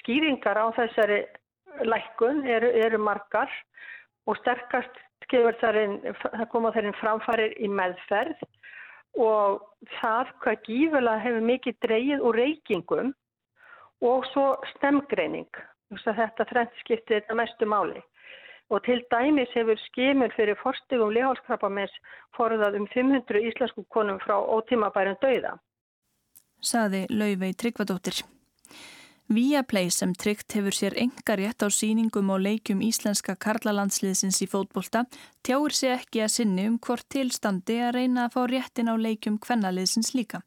Skýringar 0.00 0.56
á 0.64 0.72
þessari 0.80 1.20
lækkun 1.92 2.40
eru, 2.48 2.72
eru 2.72 3.04
margar 3.04 3.52
og 4.24 4.40
sterkast 4.40 4.96
það 5.32 6.44
koma 6.52 6.72
þeirrin 6.74 6.98
framfærir 7.00 7.56
í 7.60 7.68
meðferð 7.68 8.44
og 9.18 9.64
það 10.00 10.30
hvað 10.42 10.62
gífulega 10.66 11.24
hefur 11.24 11.48
mikið 11.48 11.80
dreyið 11.84 12.24
úr 12.28 12.38
reykingum 12.38 13.10
og 14.04 14.28
svo 14.32 14.46
stemgreining. 14.76 15.50
Þetta 16.04 16.46
þrendskiptið 16.50 17.22
þetta 17.22 17.36
mestu 17.38 17.66
máli. 17.66 18.02
Og 18.68 18.82
til 18.84 19.00
dæmis 19.10 19.52
hefur 19.56 19.80
skimur 19.86 20.32
fyrir 20.36 20.58
forstegum 20.60 21.14
lihálskrappamins 21.16 21.94
forðað 22.36 22.76
um 22.82 22.88
500 22.92 23.40
íslensku 23.48 23.86
konum 23.94 24.20
frá 24.20 24.36
ótímabærum 24.36 25.16
dauða. 25.22 25.56
Saði 26.60 27.06
Lauvei 27.08 27.54
Tryggvadóttir. 27.56 28.20
Viaplay 29.28 29.90
sem 29.92 30.14
tryggt 30.16 30.54
hefur 30.56 30.72
sér 30.72 30.94
enga 30.96 31.34
rétt 31.36 31.60
á 31.60 31.68
síningum 31.68 32.30
og 32.32 32.40
leikjum 32.46 32.80
íslenska 32.80 33.34
karlalandsliðsins 33.36 34.40
í 34.40 34.46
fótbolta 34.48 35.02
tjáir 35.44 35.74
sig 35.76 35.92
ekki 35.92 36.22
að 36.24 36.32
sinni 36.32 36.64
um 36.70 36.78
hvort 36.80 37.04
tilstandi 37.12 37.76
að 37.76 37.92
reyna 37.98 38.24
að 38.24 38.32
fá 38.38 38.42
réttin 38.48 38.88
á 38.88 38.96
leikjum 38.96 39.36
kvennaliðsins 39.36 40.14
líka. 40.16 40.40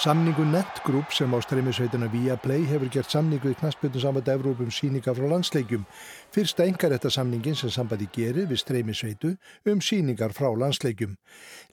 Samningu 0.00 0.46
Netgroup 0.48 1.12
sem 1.12 1.28
á 1.28 1.38
streymisveitina 1.44 2.06
Viaplay 2.08 2.62
hefur 2.64 2.88
gert 2.88 3.12
samningu 3.12 3.50
í 3.52 3.56
knastbyrnu 3.60 4.00
sambandi 4.00 4.32
Evrópum 4.32 4.70
síninga 4.72 5.12
frá 5.12 5.26
landsleikjum. 5.28 5.82
Fyrsta 6.32 6.64
engarétta 6.64 7.10
samningin 7.12 7.58
sem 7.60 7.68
sambandi 7.74 8.08
gerir 8.14 8.48
við 8.48 8.62
streymisveitu 8.62 9.34
um 9.68 9.84
síningar 9.84 10.32
frá 10.32 10.48
landsleikjum. 10.56 11.18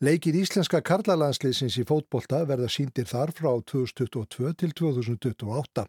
Leikir 0.04 0.36
íslenska 0.42 0.84
karlalandsleisins 0.84 1.80
í 1.80 1.88
fótbolta 1.88 2.44
verða 2.52 2.68
síndir 2.68 3.08
þar 3.08 3.32
frá 3.32 3.54
2022 3.72 4.52
til 4.60 4.76
2028. 4.76 5.88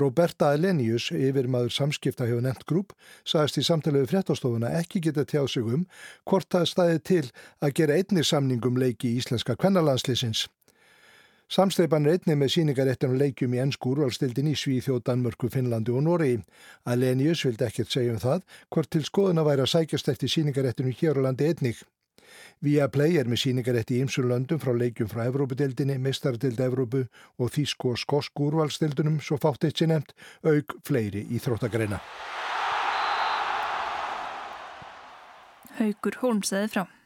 Roberta 0.00 0.54
Elenius, 0.56 1.12
yfir 1.12 1.52
maður 1.52 1.76
samskipta 1.82 2.24
hjá 2.24 2.40
Netgroup, 2.48 2.96
sagðist 3.28 3.60
í 3.60 3.68
samtalegu 3.68 4.08
fréttastofuna 4.08 4.72
ekki 4.80 5.04
geta 5.04 5.28
tjáð 5.28 5.52
sig 5.52 5.68
um 5.68 5.84
hvort 6.24 6.48
það 6.48 6.70
staði 6.72 7.08
til 7.12 7.26
að 7.60 7.76
gera 7.82 8.00
einni 8.00 8.24
samningum 8.24 8.80
leiki 8.80 9.12
í 9.12 9.20
íslenska 9.20 9.60
kvennalandsleisins. 9.60 10.48
Samsteipan 11.48 12.04
er 12.04 12.18
einnig 12.18 12.36
með 12.36 12.50
síningaréttunum 12.52 13.16
leikjum 13.16 13.54
í 13.56 13.60
ennsku 13.62 13.94
úrvalstildin 13.94 14.50
í 14.50 14.56
Svíþjóð, 14.60 14.98
Danmörku, 15.06 15.48
Finnlandi 15.48 15.94
og 15.96 16.02
Noregi. 16.04 16.42
Alenius 16.84 17.46
vildi 17.46 17.64
ekkert 17.64 17.94
segja 17.94 18.12
um 18.12 18.18
það 18.20 18.42
hvort 18.68 18.90
til 18.92 19.00
skoðuna 19.06 19.46
væri 19.46 19.64
að 19.64 19.70
sækjast 19.72 20.10
eftir 20.12 20.28
síningaréttunum 20.28 20.92
hér 20.98 21.16
á 21.16 21.24
landi 21.24 21.48
einnig. 21.48 21.80
Viaplay 22.60 23.16
er 23.16 23.30
með 23.32 23.40
síningarétti 23.46 23.96
í 23.96 24.02
ymsur 24.04 24.28
löndum 24.28 24.60
frá 24.60 24.74
leikjum 24.76 25.08
frá 25.08 25.24
Evrópudildinni, 25.24 25.96
Mestardildi 25.96 26.66
Evrópu 26.66 27.06
og 27.40 27.54
Þísku 27.56 27.94
og 27.94 28.02
Skosku 28.04 28.50
úrvalstildunum 28.50 29.16
svo 29.24 29.40
fátt 29.40 29.64
eitt 29.64 29.80
sér 29.80 29.94
nefnt, 29.94 30.12
auk 30.44 30.76
fleiri 30.84 31.24
í 31.32 31.40
þróttagreina. 31.40 32.02
Haugur 35.80 36.20
Holmsæði 36.20 36.72
frá. 36.76 36.97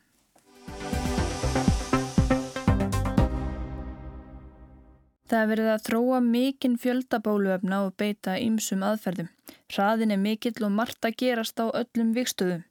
Það 5.33 5.47
verið 5.49 5.69
að 5.73 5.85
þróa 5.87 6.17
mikinn 6.21 6.75
fjöldabóluöfna 6.77 7.77
og 7.87 7.95
beita 7.97 8.35
ýmsum 8.37 8.83
aðferðum. 8.85 9.31
Hraðin 9.73 10.13
er 10.13 10.21
mikill 10.21 10.67
og 10.67 10.75
margt 10.77 11.09
að 11.09 11.15
gerast 11.23 11.57
á 11.57 11.73
öllum 11.73 12.11
vikstöðum. 12.13 12.67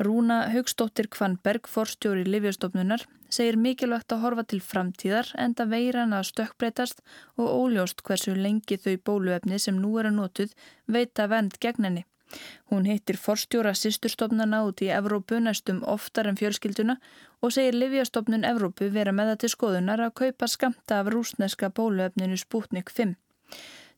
Rúna 0.00 0.38
Haugstóttir 0.54 1.10
Kvanberg, 1.12 1.68
forstjóri 1.68 2.24
Livjastofnunar, 2.24 3.04
segir 3.28 3.60
mikilvægt 3.60 4.14
að 4.14 4.24
horfa 4.24 4.46
til 4.48 4.62
framtíðar 4.64 5.34
enda 5.36 5.68
veiran 5.68 6.16
að 6.16 6.30
stökkbreytast 6.30 7.04
og 7.36 7.52
óljóst 7.52 8.00
hversu 8.06 8.32
lengi 8.38 8.80
þau 8.80 8.94
bóluöfni 9.04 9.60
sem 9.60 9.76
nú 9.76 9.98
er 10.00 10.08
að 10.08 10.16
notuð 10.22 10.54
veita 10.88 11.28
vend 11.28 11.60
gegn 11.60 11.90
henni. 11.90 12.06
Hún 12.70 12.86
hittir 12.88 13.16
forstjóra 13.16 13.72
sýsturstofnana 13.78 14.60
út 14.68 14.82
í 14.84 14.90
Evrópu 14.92 15.40
næstum 15.40 15.80
oftar 15.94 16.28
en 16.28 16.36
fjölskylduna 16.40 16.98
og 17.42 17.54
segir 17.56 17.78
Livjastofnun 17.78 18.44
Evrópu 18.48 18.90
vera 18.92 19.14
með 19.14 19.32
það 19.32 19.40
til 19.44 19.52
skoðunar 19.54 20.04
að 20.04 20.14
kaupa 20.22 20.50
skamta 20.54 21.00
af 21.00 21.10
rúsneska 21.14 21.70
bóluefninu 21.80 22.36
Sputnik 22.36 22.92
5. 23.00 23.16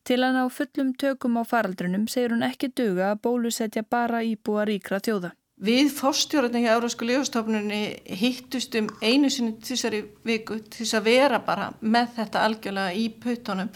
Til 0.04 0.20
að 0.24 0.36
ná 0.38 0.44
fullum 0.48 0.94
tökum 0.94 1.36
á 1.40 1.44
faraldrunum 1.44 2.06
segir 2.08 2.32
hún 2.34 2.46
ekki 2.46 2.70
duga 2.72 3.10
að 3.10 3.20
bólusetja 3.26 3.82
bara 3.82 4.22
íbúa 4.24 4.64
ríkra 4.68 5.02
þjóða. 5.04 5.34
Við 5.60 5.90
fórstjórnarni 5.92 6.62
hjá 6.64 6.70
Európsku 6.72 7.04
lífastofnunni 7.04 7.80
hittust 8.16 8.72
um 8.80 8.86
einu 9.04 9.28
sinni 9.28 9.58
þessari 9.60 9.98
viku 10.24 10.56
til 10.64 10.86
þess 10.86 10.96
að 10.96 11.08
vera 11.10 11.40
bara 11.44 11.66
með 11.84 12.14
þetta 12.16 12.44
algjörlega 12.46 12.94
í 12.96 13.10
puttunum 13.20 13.68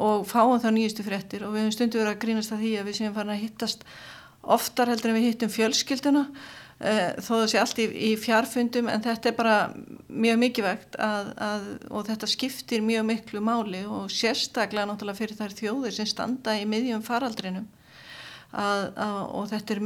og 0.00 0.24
fáum 0.28 0.56
þá 0.62 0.70
nýjustu 0.72 1.04
fréttir 1.04 1.44
og 1.44 1.52
við 1.52 1.66
höfum 1.66 1.74
stundu 1.76 2.00
verið 2.00 2.14
að 2.14 2.22
grínast 2.24 2.54
að 2.56 2.64
því 2.64 2.72
að 2.80 2.88
við 2.88 2.98
séum 3.00 3.18
farin 3.18 3.34
að 3.34 3.42
hittast 3.42 3.84
oftar 4.56 4.92
heldur 4.94 5.12
en 5.12 5.18
við 5.18 5.28
hittum 5.28 5.52
fjölskylduna 5.52 6.24
uh, 6.24 7.12
þó 7.20 7.30
það 7.34 7.46
sé 7.52 7.60
allt 7.60 7.84
í, 7.84 7.86
í 8.08 8.10
fjárfundum 8.20 8.88
en 8.92 9.04
þetta 9.04 9.32
er 9.32 9.36
bara 9.36 9.56
mjög 10.08 10.40
mikilvægt 10.40 10.96
að, 10.96 11.32
að, 11.36 11.70
og 11.90 12.08
þetta 12.08 12.32
skiptir 12.32 12.84
mjög 12.86 13.10
miklu 13.12 13.44
máli 13.44 13.84
og 13.84 14.08
sérstaklega 14.08 14.88
náttúrulega 14.88 15.20
fyrir 15.20 15.36
þær 15.36 15.60
þjóðir 15.60 16.00
sem 16.00 16.08
standa 16.16 16.56
í 16.56 16.64
miðjum 16.64 17.04
faraldrinum 17.04 17.68
Að, 18.52 18.82
að, 19.02 19.16
og 19.36 19.48
þetta 19.50 19.74
er 19.74 19.80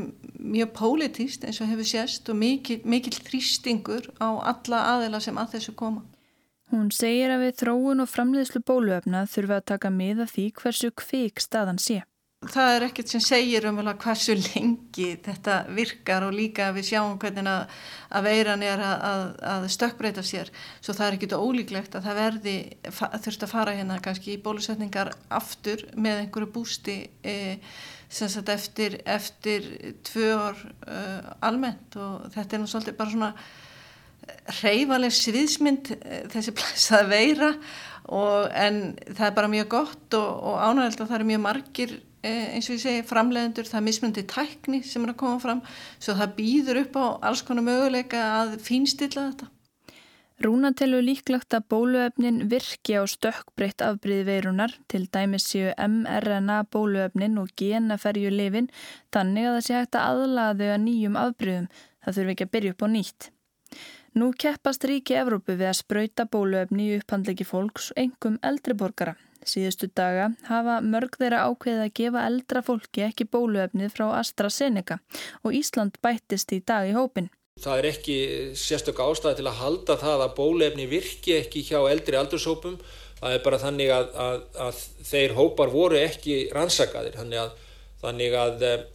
mjög 0.56 0.72
pólitíst 0.76 1.46
eins 1.46 1.60
og 1.62 1.70
hefur 1.70 1.88
sést 1.88 2.28
og 2.30 2.36
mikil, 2.38 2.80
mikil 2.84 3.14
þrýstingur 3.16 4.10
á 4.20 4.28
alla 4.52 4.82
aðela 4.94 5.20
sem 5.22 5.38
að 5.40 5.56
þessu 5.56 5.74
koma. 5.78 6.04
Hún 6.70 6.92
segir 6.94 7.32
að 7.34 7.46
við 7.46 7.56
þróun 7.64 8.04
og 8.04 8.10
framleiðslu 8.12 8.60
bóluöfna 8.62 9.24
þurfa 9.26 9.58
að 9.58 9.68
taka 9.72 9.90
miða 9.90 10.28
því 10.30 10.44
hversu 10.60 10.92
kvik 10.94 11.42
staðan 11.42 11.80
sé. 11.82 12.02
Það 12.40 12.70
er 12.72 12.84
ekkert 12.86 13.10
sem 13.12 13.20
segir 13.20 13.66
um 13.68 13.78
hversu 13.84 14.32
lengi 14.54 15.10
þetta 15.20 15.58
virkar 15.76 16.24
og 16.24 16.32
líka 16.32 16.70
við 16.72 16.86
sjáum 16.88 17.18
hvernig 17.20 17.44
að, 17.44 17.74
að 18.16 18.28
veiran 18.30 18.64
er 18.64 18.80
að, 18.80 19.24
að 19.44 19.66
stökkbreyta 19.74 20.24
sér. 20.24 20.48
Svo 20.80 20.94
það 20.96 21.06
er 21.06 21.18
ekkert 21.18 21.36
ólíklegt 21.36 21.98
að 22.00 22.08
það 22.08 22.22
verði 22.22 22.56
þurft 22.96 23.44
að 23.44 23.52
fara 23.52 23.76
hérna 23.76 24.00
kannski 24.00 24.38
í 24.38 24.40
bólusetningar 24.40 25.12
aftur 25.28 25.84
með 25.92 26.22
einhverju 26.22 26.50
bústi 26.56 26.96
e, 27.20 27.36
sagt, 28.08 28.48
eftir, 28.56 29.02
eftir 29.04 29.70
tvö 30.08 30.32
ár 30.40 30.66
uh, 30.88 31.30
almennt 31.44 32.00
og 32.00 32.30
þetta 32.32 32.56
er 32.56 32.64
nú 32.64 32.72
svolítið 32.72 33.00
bara 33.04 33.18
svona 33.18 33.34
reyfaleg 34.62 35.12
sviðsmynd 35.12 35.96
uh, 36.00 36.20
þessi 36.32 36.56
plæsað 36.56 37.10
veira 37.12 37.56
og, 38.08 38.48
en 38.48 38.86
það 39.12 39.26
er 39.28 39.40
bara 39.42 39.56
mjög 39.58 39.74
gott 39.76 40.22
og, 40.24 40.30
og 40.40 40.62
ánægild 40.70 41.04
að 41.04 41.10
það 41.10 41.20
eru 41.20 41.34
mjög 41.36 41.50
margir 41.50 42.00
eins 42.26 42.68
og 42.68 42.76
ég 42.76 42.82
segi 42.82 43.06
framlegendur, 43.08 43.68
það 43.68 43.80
er 43.80 43.86
mismundi 43.86 44.26
tækni 44.28 44.82
sem 44.84 45.06
er 45.06 45.14
að 45.14 45.20
koma 45.22 45.40
fram 45.40 45.62
svo 45.98 46.16
það 46.18 46.36
býður 46.36 46.82
upp 46.84 47.00
á 47.00 47.04
alls 47.30 47.42
konar 47.46 47.66
möguleika 47.66 48.20
að 48.42 48.58
fínstilla 48.64 49.30
þetta. 49.30 49.48
Rúna 50.40 50.70
telur 50.72 51.04
líklagt 51.04 51.52
að 51.52 51.66
bóluefnin 51.68 52.46
virki 52.48 52.94
á 52.96 53.04
stökkbreytt 53.04 53.82
afbríði 53.84 54.24
veirunar 54.24 54.72
til 54.88 55.02
dæmis 55.12 55.44
séu 55.50 55.74
mRNA 55.76 56.62
bóluefnin 56.72 57.36
og 57.42 57.52
genaferju 57.60 58.32
lifin 58.32 58.70
þannig 59.12 59.50
að 59.50 59.58
það 59.58 59.66
sé 59.66 59.76
hægt 59.76 59.98
að 60.00 60.08
aðlaða 60.14 60.56
þau 60.62 60.70
að 60.72 60.82
nýjum 60.86 61.20
afbríðum. 61.20 61.68
Það 62.00 62.16
þurfi 62.16 62.34
ekki 62.34 62.48
að 62.48 62.54
byrja 62.56 62.72
upp 62.72 62.84
á 62.84 62.88
nýtt. 62.96 63.28
Nú 64.16 64.30
keppast 64.32 64.86
ríki 64.88 65.20
Evrópu 65.20 65.58
við 65.60 65.68
að 65.74 65.80
spröyta 65.82 66.24
bóluefni 66.24 66.88
í 66.88 66.96
upphandleiki 67.02 67.44
fólks 67.44 67.92
engum 68.00 68.40
eldri 68.40 68.72
borgara. 68.72 69.18
Síðustu 69.46 69.88
daga 69.96 70.30
hafa 70.48 70.78
mörg 70.84 71.16
þeirra 71.20 71.46
ákveðið 71.48 71.82
að 71.86 71.92
gefa 71.96 72.24
eldra 72.28 72.62
fólki 72.66 73.04
ekki 73.06 73.26
bóluefnið 73.32 73.92
frá 73.94 74.06
AstraZeneca 74.18 74.98
og 75.44 75.56
Ísland 75.56 75.96
bættist 76.04 76.52
í 76.52 76.60
dag 76.60 76.88
í 76.90 76.96
hópin. 76.96 77.30
Það 77.60 77.78
er 77.80 77.88
ekki 77.90 78.16
sérstök 78.56 79.00
ástæði 79.04 79.40
til 79.40 79.48
að 79.50 79.60
halda 79.60 79.96
það 80.00 80.24
að 80.24 80.36
bólefni 80.38 80.86
virki 80.88 81.36
ekki 81.40 81.64
hjá 81.68 81.80
eldri 81.90 82.16
aldurshópum. 82.20 82.78
Það 83.20 83.34
er 83.36 83.42
bara 83.44 83.60
þannig 83.60 83.92
að, 83.92 84.06
að, 84.16 84.38
að 84.68 84.80
þeir 85.10 85.36
hópar 85.36 85.72
voru 85.72 85.98
ekki 86.00 86.38
rannsakaðir. 86.56 87.18
Þannig 87.20 87.42
að, 87.42 87.50
þannig 88.00 88.36
eh, 88.38 88.86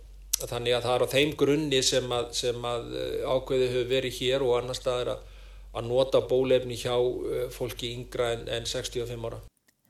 þannig 0.43 0.75
að 0.75 0.87
það 0.87 0.95
er 0.95 1.05
á 1.05 1.13
þeim 1.13 1.33
grunni 1.39 1.81
sem, 1.85 2.15
sem 2.35 2.69
eh, 2.71 3.25
ákveði 3.25 3.71
hefur 3.71 3.91
verið 3.91 4.21
hér 4.21 4.45
og 4.45 4.55
annar 4.59 4.77
staðir 4.77 5.13
að 5.15 5.89
nota 5.89 6.23
bólefni 6.25 6.77
hjá 6.79 6.95
eh, 6.95 7.45
fólki 7.53 7.93
yngra 7.95 8.33
en, 8.37 8.47
en 8.49 8.65
65 8.69 9.29
ára 9.29 9.43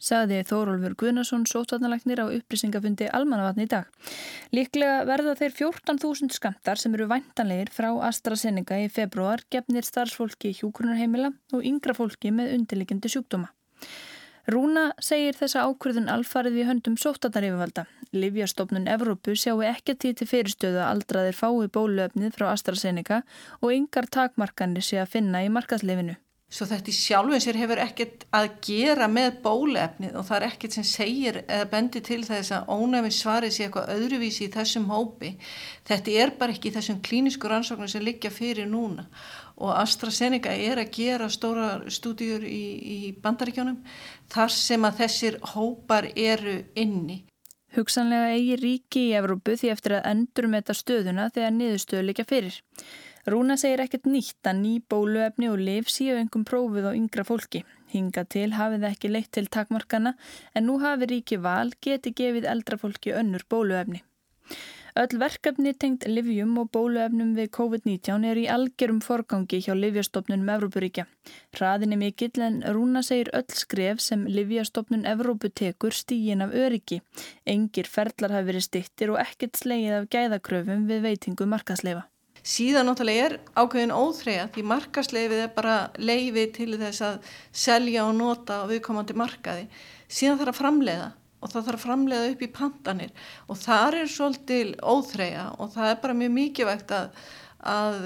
saði 0.06 0.44
Þórólfur 0.46 0.96
Guðnason 1.02 1.48
sótvarnalagnir 1.50 2.22
á 2.22 2.26
upplýsingafundi 2.30 3.10
almannavatni 3.10 3.66
í 3.66 3.72
dag. 3.72 3.90
Líklega 4.54 5.04
verða 5.10 5.36
þeir 5.40 5.56
14.000 5.60 6.36
skamtar 6.38 6.82
sem 6.82 6.94
eru 6.98 7.10
væntanlegir 7.10 7.74
frá 7.74 7.90
AstraZeneca 8.10 8.78
í 8.84 8.92
februar 8.94 9.42
gefnir 9.50 9.88
starfsfólki 9.88 10.54
hjúkrunarheimila 10.60 11.34
og 11.54 11.66
yngra 11.66 11.98
fólki 11.98 12.34
með 12.36 12.54
undirlikjandi 12.60 13.12
sjúkdóma. 13.16 13.50
Rúna 14.46 14.92
segir 15.02 15.34
þessa 15.34 15.64
ákvörðun 15.66 16.12
alfarið 16.14 16.60
við 16.60 16.68
höndum 16.70 16.98
sóttarnarifvalda. 17.02 17.88
Livjastofnun 18.14 18.86
Evrópu 18.94 19.34
sjáu 19.34 19.64
ekki 19.66 19.96
tíð 19.98 20.20
til 20.20 20.28
fyrirstöðu 20.30 20.84
að 20.84 20.92
aldraðir 20.92 21.40
fái 21.40 21.72
bóluöfnið 21.74 22.38
frá 22.38 22.52
AstraZeneca 22.52 23.24
og 23.62 23.74
yngar 23.74 24.06
takmarkanir 24.14 24.86
sé 24.86 25.02
að 25.02 25.16
finna 25.18 25.42
í 25.42 25.50
markaslefinu. 25.50 26.20
Svo 26.56 26.64
þetta 26.70 26.88
í 26.88 26.96
sjálfum 26.96 27.42
sér 27.44 27.58
hefur 27.60 27.80
ekkert 27.84 28.22
að 28.36 28.46
gera 28.64 29.10
með 29.12 29.42
bólefnið 29.44 30.14
og 30.16 30.24
það 30.24 30.38
er 30.38 30.46
ekkert 30.48 30.76
sem 30.78 30.86
segir 30.88 31.40
eða 31.42 31.66
bendir 31.74 32.04
til 32.06 32.22
þess 32.24 32.54
að 32.56 32.70
ónæmi 32.72 33.10
svarið 33.12 33.52
sé 33.52 33.66
eitthvað 33.66 33.92
öðruvísi 33.98 34.46
í 34.46 34.54
þessum 34.54 34.86
hópi. 34.88 35.34
Þetta 35.90 36.14
er 36.24 36.32
bara 36.40 36.56
ekki 36.56 36.72
þessum 36.72 37.02
klínisku 37.04 37.52
rannsóknum 37.52 37.92
sem 37.92 38.06
liggja 38.06 38.32
fyrir 38.32 38.70
núna 38.72 39.04
og 39.56 39.74
AstraZeneca 39.76 40.54
er 40.56 40.80
að 40.80 40.94
gera 40.96 41.28
stóra 41.32 41.68
stúdíur 41.92 42.44
í, 42.48 42.64
í 42.80 42.98
bandaríkjónum 43.24 43.82
þar 44.32 44.56
sem 44.56 44.88
að 44.88 45.02
þessir 45.04 45.40
hópar 45.56 46.08
eru 46.16 46.62
inni. 46.80 47.26
Hugsanlega 47.76 48.32
eigi 48.32 48.56
ríki 48.62 49.10
í 49.10 49.16
Evrópu 49.20 49.58
því 49.60 49.74
eftir 49.74 49.98
að 49.98 50.08
endur 50.14 50.48
með 50.48 50.64
þetta 50.64 50.80
stöðuna 50.80 51.28
þegar 51.36 51.56
niðurstöðu 51.58 52.08
liggja 52.08 52.28
fyrir. 52.30 52.62
Rúna 53.26 53.56
segir 53.58 53.82
ekkert 53.82 54.06
nýtt 54.06 54.46
að 54.46 54.60
ný 54.62 54.72
bóluefni 54.86 55.48
og 55.50 55.58
liv 55.58 55.88
síu 55.90 56.14
engum 56.14 56.44
prófið 56.46 56.90
á 56.90 56.92
yngra 56.94 57.24
fólki. 57.26 57.64
Hinga 57.90 58.22
til 58.30 58.52
hafið 58.54 58.86
ekki 58.92 59.10
leitt 59.10 59.32
til 59.34 59.48
takmarkana 59.50 60.14
en 60.54 60.68
nú 60.70 60.76
hafi 60.84 61.10
ríki 61.10 61.40
val 61.42 61.72
geti 61.82 62.14
gefið 62.14 62.46
eldra 62.52 62.78
fólki 62.78 63.16
önnur 63.18 63.48
bóluefni. 63.50 64.04
Öll 64.96 65.18
verkefni 65.20 65.74
tengt 65.74 66.06
livjum 66.08 66.54
og 66.62 66.70
bóluefnum 66.72 67.34
við 67.36 67.50
COVID-19 67.58 68.30
er 68.30 68.40
í 68.40 68.46
algjörum 68.54 69.02
forgangi 69.04 69.60
hjá 69.66 69.74
Livjastofnunum 69.76 70.54
Evrópuríkja. 70.54 71.04
Hraðin 71.58 71.98
er 71.98 72.04
mikill 72.06 72.46
en 72.46 72.62
Rúna 72.78 73.02
segir 73.04 73.34
öll 73.36 73.60
skref 73.60 74.00
sem 74.06 74.24
Livjastofnun 74.38 75.04
Evrópu 75.04 75.50
tekur 75.50 75.98
stígin 75.98 76.46
af 76.46 76.56
öryggi. 76.56 77.02
Engir 77.44 77.92
ferlar 77.92 78.38
hafi 78.38 78.54
verið 78.54 78.70
stittir 78.70 79.12
og 79.12 79.24
ekkert 79.26 79.60
slegið 79.60 80.00
af 80.00 80.12
gæðakröfum 80.16 80.88
við 80.88 81.10
veitingu 81.10 81.50
markasleifa. 81.50 82.08
Síðan 82.46 82.86
náttúrulega 82.86 83.26
er 83.26 83.36
ákveðin 83.58 83.94
óþreyja 83.96 84.50
því 84.54 84.64
markasleifið 84.70 85.40
er 85.48 85.54
bara 85.56 85.78
leifi 85.98 86.44
til 86.54 86.76
þess 86.78 87.02
að 87.08 87.32
selja 87.50 88.04
og 88.06 88.14
nota 88.20 88.60
á 88.62 88.70
viðkomandi 88.70 89.16
markaði. 89.18 89.66
Síðan 90.06 90.38
þarf 90.44 90.54
að 90.54 90.60
framleiða 90.60 91.08
og 91.42 91.52
það 91.52 91.66
þarf 91.66 91.80
að 91.80 91.86
framleiða 91.88 92.30
upp 92.36 92.46
í 92.46 92.52
pandanir 92.54 93.26
og 93.50 93.60
það 93.64 93.98
er 94.02 94.14
svolítil 94.14 94.70
óþreyja 94.78 95.48
og 95.58 95.74
það 95.74 95.90
er 95.90 96.00
bara 96.06 96.18
mjög 96.22 96.34
mikilvægt 96.38 96.96
að, 96.96 97.20
að 97.74 98.00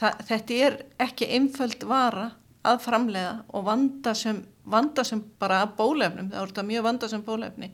þetta 0.00 0.58
er 0.64 0.80
ekki 1.08 1.30
einföld 1.36 1.84
vara 1.88 2.30
að 2.68 2.82
framleiða 2.88 3.36
og 3.52 3.68
vanda 3.68 4.16
sem, 4.16 4.42
vanda 4.64 5.04
sem 5.04 5.20
bara 5.40 5.62
bólefnum, 5.76 6.32
það 6.32 6.44
voru 6.46 6.68
mjög 6.72 6.88
vanda 6.88 7.12
sem 7.12 7.24
bólefni. 7.24 7.72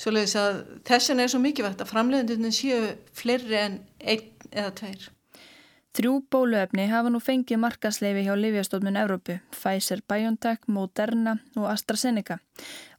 Svoleiðis 0.00 0.36
að 0.40 0.60
þessin 0.88 1.20
er 1.20 1.28
svo 1.28 1.44
mikilvægt 1.44 1.82
að 1.84 1.92
framleiðindunum 1.92 2.56
séu 2.56 2.94
fleiri 3.16 3.58
en 3.60 3.80
einn 4.00 4.29
eða 4.52 4.74
tveir. 4.80 5.08
Þrjú 5.90 6.12
bóluefni 6.30 6.84
hafa 6.86 7.10
nú 7.10 7.18
fengið 7.18 7.58
markasleifi 7.64 8.22
hjá 8.22 8.36
Livjastofnun 8.38 8.98
Evrópu, 9.00 9.40
Pfizer, 9.50 10.04
BioNTech, 10.06 10.68
Moderna 10.70 11.40
og 11.58 11.66
AstraZeneca. 11.72 12.38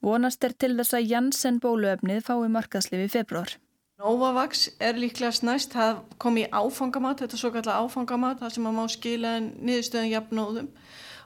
Vonast 0.04 0.44
er 0.44 0.58
til 0.60 0.74
þess 0.76 0.98
að 0.98 1.08
Janssen 1.14 1.62
bóluefnið 1.64 2.26
fái 2.28 2.50
markasleifi 2.52 3.08
februar. 3.14 3.56
Novavax 4.02 4.68
er 4.82 4.98
líklega 5.00 5.32
snæst, 5.32 5.76
það 5.78 6.02
kom 6.20 6.40
í 6.42 6.48
áfangamat, 6.50 7.22
þetta 7.22 7.38
er 7.38 7.42
svo 7.44 7.54
kallar 7.54 7.84
áfangamat, 7.86 8.40
það 8.42 8.54
sem 8.56 8.64
maður 8.66 8.78
má 8.80 8.94
skila 8.96 9.34
niðurstöðan 9.46 10.12
jafnóðum 10.12 10.70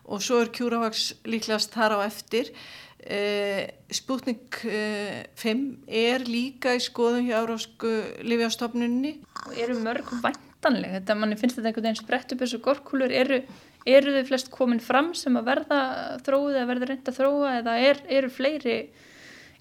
og 0.06 0.22
svo 0.22 0.42
er 0.44 0.52
Curavax 0.54 1.06
líklegast 1.26 1.74
þar 1.74 1.98
á 1.98 2.00
eftir. 2.06 2.52
Uh, 3.06 3.68
Sputnik 3.94 4.64
uh, 4.66 5.22
5 5.38 5.66
er 5.86 6.26
líka 6.26 6.74
í 6.74 6.82
skoðum 6.82 7.28
hjá 7.28 7.38
Európsku 7.44 7.92
Livjastofnunni. 8.26 9.20
Eru 9.62 9.78
mörg 9.84 10.10
vænt 10.24 10.46
væntanleg 10.66 10.98
þetta 11.00 11.16
manni 11.18 11.38
finnst 11.38 11.60
þetta 11.60 11.70
einhvern 11.70 11.86
veginn 11.86 12.02
sprett 12.02 12.34
upp 12.34 12.42
þessu 12.42 12.60
gorkulur 12.64 13.14
eru, 13.14 13.42
eru 13.86 14.14
þau 14.18 14.28
flest 14.30 14.52
komin 14.52 14.82
fram 14.82 15.14
sem 15.14 15.36
að 15.38 15.50
verða 15.52 15.80
þróið 16.26 16.58
eða 16.58 16.70
verða 16.72 16.90
reynda 16.90 17.16
þróa 17.16 17.54
eða 17.60 17.78
er, 17.86 18.02
eru 18.10 18.30
fleiri 18.34 18.78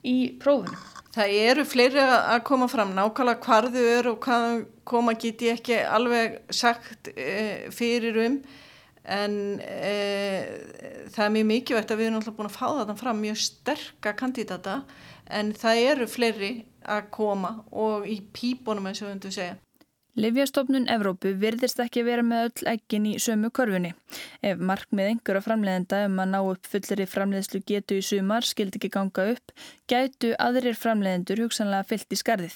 í 0.05 0.17
prófunum? 0.41 0.77
Það 1.15 1.37
eru 1.45 1.65
fleiri 1.65 2.03
að 2.03 2.41
koma 2.49 2.69
fram 2.69 2.95
nákvæmlega 2.97 3.45
hvar 3.45 3.69
þau 3.71 3.85
eru 3.85 4.15
og 4.15 4.21
hvað 4.25 4.65
koma 4.89 5.15
get 5.15 5.45
ég 5.45 5.61
ekki 5.61 5.79
alveg 5.85 6.41
sagt 6.51 7.13
e, 7.15 7.71
fyrir 7.75 8.19
um 8.25 8.41
en 9.05 9.35
e, 9.61 9.97
það 11.13 11.25
er 11.27 11.35
mjög 11.37 11.49
mikilvægt 11.51 11.93
að 11.93 12.01
við 12.01 12.09
erum 12.09 12.21
alltaf 12.21 12.39
búin 12.39 12.49
að 12.49 12.57
fá 12.57 12.69
þetta 12.81 12.97
fram 13.01 13.21
mjög 13.21 13.43
sterka 13.45 14.15
kandidata 14.17 14.79
en 15.29 15.53
það 15.57 15.83
eru 15.91 16.09
fleiri 16.09 16.55
að 16.85 17.11
koma 17.13 17.59
og 17.73 18.09
í 18.09 18.21
pípunum 18.33 18.89
eins 18.89 19.03
og 19.03 19.09
við 19.09 19.15
höfum 19.15 19.31
að 19.31 19.39
segja. 19.39 19.61
Livjastofnun 20.15 20.85
Evrópu 20.95 21.33
virðist 21.43 21.81
ekki 21.83 22.05
vera 22.07 22.23
með 22.23 22.45
öll 22.47 22.69
ekkin 22.77 23.07
í 23.11 23.15
sömu 23.19 23.49
korfunni. 23.51 23.91
Ef 24.47 24.61
markmið 24.63 25.09
einhverja 25.11 25.43
framleiðenda 25.43 26.05
um 26.07 26.21
að 26.23 26.31
ná 26.31 26.39
upp 26.53 26.69
fullri 26.71 27.07
framleiðslu 27.11 27.61
getu 27.67 27.99
í 27.99 28.05
sumar 28.07 28.47
skildi 28.47 28.79
ekki 28.79 28.93
ganga 28.95 29.27
upp, 29.33 29.55
gætu 29.91 30.31
aðrir 30.39 30.79
framleiðendur 30.79 31.43
hugsanlega 31.43 31.89
fyllt 31.91 32.15
í 32.15 32.21
skarðið. 32.21 32.55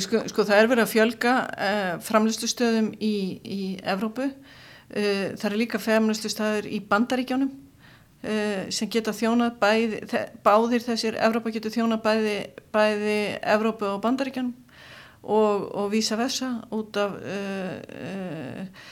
Sko, 0.00 0.22
sko 0.32 0.46
það 0.48 0.62
er 0.62 0.70
verið 0.70 0.86
að 0.86 0.92
fjölga 0.94 1.34
eh, 1.66 1.92
framleiðslustöðum 2.08 2.94
í, 2.96 3.14
í 3.44 3.60
Evrópu. 3.84 4.30
Eh, 4.94 5.32
það 5.34 5.48
er 5.48 5.58
líka 5.58 5.78
framleiðslustöður 5.82 6.68
í 6.70 6.78
bandaríkjónum 6.86 7.48
eh, 8.22 8.66
sem 8.70 8.90
geta 8.90 9.10
þjónað 9.16 9.56
bæði, 9.58 10.20
báðir 10.46 10.84
þessir 10.84 11.18
Evrópa 11.18 11.50
getur 11.54 11.74
þjónað 11.74 12.04
bæði, 12.04 12.34
bæði 12.74 13.16
Evrópu 13.56 13.88
og 13.90 14.04
bandaríkjónum 14.04 14.52
og, 15.24 15.66
og 15.74 15.90
vísa 15.90 16.18
versa 16.20 16.52
út 16.70 17.00
af 17.00 17.16
uh, 17.16 17.80
uh, 18.06 18.86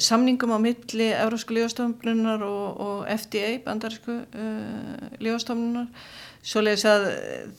samningum 0.00 0.56
á 0.56 0.58
milli 0.58 1.10
Európsku 1.12 1.54
lífastofnunar 1.54 2.42
og, 2.48 2.80
og 2.80 3.06
FDA, 3.12 3.58
bandarísku 3.62 4.16
uh, 4.24 5.08
lífastofnunar 5.20 5.86
svoleiðis 6.40 6.86
að 6.88 7.08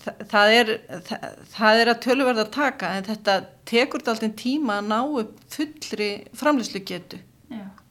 það, 0.02 0.22
það, 0.34 0.54
er, 0.60 0.76
það, 1.08 1.28
það 1.56 1.82
er 1.86 1.96
að 1.96 2.06
tölverða 2.10 2.50
taka 2.52 2.96
en 2.98 3.12
þetta 3.14 3.42
tekur 3.70 4.02
alltaf 4.02 4.40
tíma 4.42 4.82
að 4.82 4.90
ná 4.90 5.00
upp 5.22 5.44
fullri 5.54 6.16
framleyslu 6.36 6.82
getu. 6.84 7.22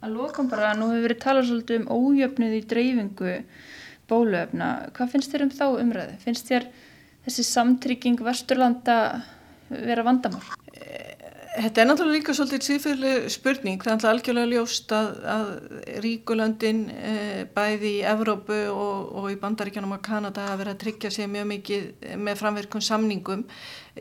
Að 0.00 0.16
lokum 0.16 0.48
bara, 0.48 0.72
nú 0.78 0.88
hefur 0.88 1.08
verið 1.08 1.20
talað 1.20 1.50
svolítið 1.50 1.82
um 1.82 1.90
ójöfnuð 1.92 2.56
í 2.56 2.62
dreifingu 2.70 3.34
bóluöfna. 4.10 4.70
Hvað 4.96 5.12
finnst 5.14 5.34
þér 5.34 5.46
um 5.46 5.52
þá 5.54 5.66
umræðu? 5.68 6.16
Finnst 6.24 6.48
þér 6.48 6.70
þessi 7.26 7.46
samtrygging 7.46 8.22
Vesturlanda 8.24 8.96
vera 9.68 10.06
vandamál? 10.06 10.46
Þetta 11.50 11.82
er 11.82 11.88
náttúrulega 11.88 12.14
líka 12.14 12.32
svolítið 12.38 12.62
síðfyrlega 12.64 13.30
spurning. 13.34 13.80
Það 13.82 13.90
er 13.90 13.96
náttúrulega 13.96 14.14
algjörlega 14.14 14.50
ljóst 14.54 14.92
að, 14.94 15.08
að 15.34 15.48
ríkulöndin 16.04 16.80
e, 16.94 17.14
bæði 17.56 17.90
í 17.96 18.04
Evrópu 18.06 18.58
og, 18.70 19.10
og 19.18 19.26
í 19.34 19.38
bandaríkjanum 19.42 19.96
og 19.96 20.02
Kanada 20.06 20.46
hafa 20.46 20.60
verið 20.62 20.76
að 20.76 20.80
tryggja 20.84 21.10
sig 21.12 21.28
mjög 21.32 21.48
mikið 21.50 22.08
með 22.22 22.40
framverkun 22.40 22.86
samningum. 22.86 23.44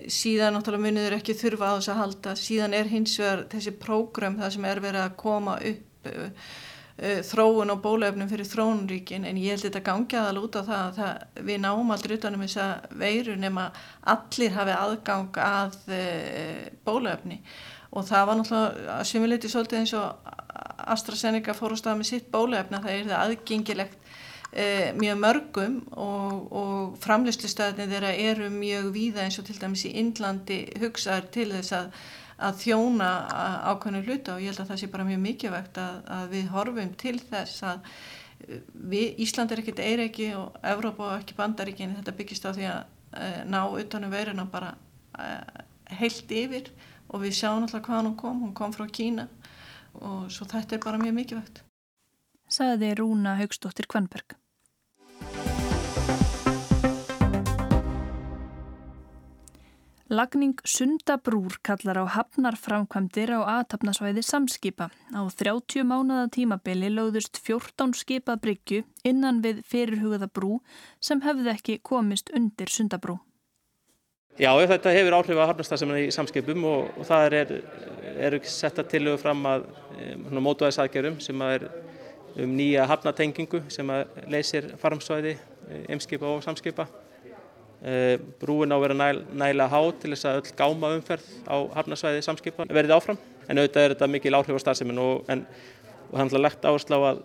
Síðan 0.05 0.55
náttúrulega 0.55 0.85
muniður 0.85 1.17
ekki 1.17 1.35
þurfa 1.41 1.73
á 1.73 1.77
þess 1.79 1.91
að 1.95 2.01
halda. 2.03 2.37
Síðan 2.39 2.77
er 2.77 2.93
hins 2.93 3.17
vegar 3.19 3.45
þessi 3.51 3.75
prógram 3.81 4.39
það 4.39 4.55
sem 4.55 4.69
er 4.69 4.83
verið 4.85 5.07
að 5.07 5.19
koma 5.25 5.59
upp 5.73 5.88
þróun 6.99 7.71
og 7.71 7.81
bólefnum 7.83 8.27
fyrir 8.29 8.47
þróunríkin 8.49 9.25
en 9.27 9.37
ég 9.39 9.53
held 9.53 9.65
þetta 9.67 9.81
gangi 9.85 10.17
aðal 10.19 10.41
út 10.43 10.57
á 10.59 10.61
það 10.67 10.99
að 11.05 11.43
við 11.47 11.61
náum 11.63 11.93
aldrei 11.95 12.15
utanum 12.17 12.43
þess 12.43 12.59
að 12.63 12.97
veiru 12.99 13.35
nema 13.39 13.69
allir 14.13 14.55
hafi 14.55 14.75
aðgang 14.75 15.39
að 15.45 15.77
uh, 15.95 16.65
bólefni 16.83 17.39
og 17.89 18.05
það 18.09 18.27
var 18.29 18.39
náttúrulega 18.39 18.97
að 18.97 19.07
sumuleiti 19.09 19.51
svolítið 19.51 19.79
eins 19.79 19.95
og 19.97 20.35
AstraZeneca 20.89 21.55
fór 21.57 21.73
á 21.73 21.77
stað 21.79 22.01
með 22.01 22.11
sitt 22.11 22.29
bólefna 22.33 22.83
það 22.83 22.97
er 22.97 23.07
það 23.07 23.23
aðgengilegt 23.23 23.97
uh, 24.03 24.87
mjög 24.99 25.21
mörgum 25.23 25.81
og, 25.95 26.37
og 26.51 27.03
framlýslustöðinni 27.05 27.93
þeirra 27.93 28.15
eru 28.27 28.51
mjög 28.53 28.91
víða 28.97 29.23
eins 29.23 29.39
og 29.39 29.47
til 29.47 29.59
dæmis 29.61 29.87
í 29.87 29.95
Indlandi 30.03 30.65
hugsaður 30.83 31.31
til 31.37 31.51
þess 31.55 31.77
að 31.79 31.93
að 32.39 32.61
þjóna 32.63 33.09
ákveðinu 33.71 34.01
hluta 34.07 34.35
og 34.35 34.43
ég 34.43 34.51
held 34.51 34.63
að 34.63 34.71
það 34.71 34.81
sé 34.81 34.89
bara 34.93 35.07
mjög 35.07 35.21
mikilvægt 35.25 35.79
að, 35.81 35.97
að 36.15 36.35
við 36.35 36.51
horfum 36.53 36.91
til 36.99 37.15
þess 37.19 37.63
að 37.67 37.81
uh, 37.89 38.59
við, 38.93 39.07
Ísland 39.25 39.53
er 39.53 39.63
ekkit 39.63 39.81
eiregi 39.83 40.29
og 40.39 40.59
Evrópa 40.73 41.09
og 41.09 41.15
ekki 41.17 41.37
bandaríkin 41.39 41.97
þetta 41.99 42.15
byggist 42.19 42.47
á 42.47 42.51
því 42.55 42.69
að 42.71 42.79
uh, 42.83 43.41
ná 43.49 43.59
utanum 43.81 44.13
veiruna 44.13 44.47
bara 44.51 44.75
uh, 45.19 45.63
heilt 45.99 46.31
yfir 46.31 46.71
og 47.09 47.25
við 47.25 47.39
sjáum 47.39 47.65
alltaf 47.65 47.83
hvað 47.85 48.05
hún 48.05 48.19
kom, 48.19 48.43
hún 48.45 48.55
kom 48.57 48.75
frá 48.75 48.85
Kína 48.87 49.27
og 49.99 50.29
svo 50.31 50.45
þetta 50.47 50.77
er 50.77 50.85
bara 50.85 51.01
mjög 51.01 51.17
mikilvægt. 51.17 51.63
Saði 52.49 52.93
Rúna 52.97 53.35
Haugstóttir 53.37 53.89
Kvanberg. 53.89 54.37
Lagning 60.09 60.57
sundabrúr 60.65 61.59
kallar 61.61 61.99
á 62.01 62.05
hafnarframkvæmdir 62.09 63.29
á 63.29 63.61
aðtapnasvæði 63.61 64.23
samskipa. 64.25 64.87
Á 65.13 65.21
30 65.29 65.85
mánada 65.85 66.23
tímabili 66.33 66.89
lögðust 66.89 67.37
14 67.37 67.93
skipað 67.93 68.39
bryggju 68.41 68.79
innan 69.05 69.43
við 69.43 69.59
fyrirhugaða 69.69 70.25
brú 70.33 70.55
sem 70.97 71.21
hefði 71.21 71.51
ekki 71.53 71.75
komist 71.85 72.33
undir 72.33 72.73
sundabrú. 72.73 73.19
Já, 74.41 74.49
þetta 74.57 74.95
hefur 74.95 75.17
áhrif 75.19 75.37
að 75.37 75.49
hafnarstafsefna 75.51 75.99
í 76.01 76.07
samskipum 76.15 76.65
og, 76.65 76.89
og 76.97 77.05
það 77.05 77.35
er, 77.41 77.53
er 78.17 78.37
setta 78.49 78.81
tilögu 78.81 79.21
fram 79.21 79.45
að 79.45 79.67
um, 79.93 80.39
mótuæðisaðgerum 80.41 81.19
sem 81.21 81.43
er 81.45 81.67
um 82.33 82.57
nýja 82.57 82.89
hafnatengingu 82.89 83.61
sem 83.69 83.93
leysir 84.25 84.71
farmsvæði, 84.81 85.35
eimskipa 85.85 86.33
og 86.33 86.41
samskipa. 86.47 86.87
Eh, 87.79 88.19
brúin 88.41 88.73
á 88.73 88.75
að 88.75 88.81
vera 88.83 88.95
næl, 88.97 89.19
nægilega 89.31 89.71
há 89.71 89.81
til 90.01 90.11
þess 90.11 90.27
að 90.27 90.39
öll 90.41 90.55
gáma 90.59 90.87
umferð 90.97 91.27
á 91.47 91.55
hafnarsvæði 91.77 92.23
samskipa 92.25 92.65
verið 92.67 92.91
áfram 92.91 93.19
en 93.47 93.61
auðvitað 93.61 93.85
er 93.85 93.93
þetta 93.93 94.09
mikil 94.11 94.33
áhrif 94.35 94.57
á 94.59 94.63
starfseminn 94.65 94.99
og, 94.99 95.29
það 96.11 96.35
er 96.35 96.43
lagt 96.43 96.67
áherslu 96.67 96.99
á 96.99 97.01
að 97.13 97.21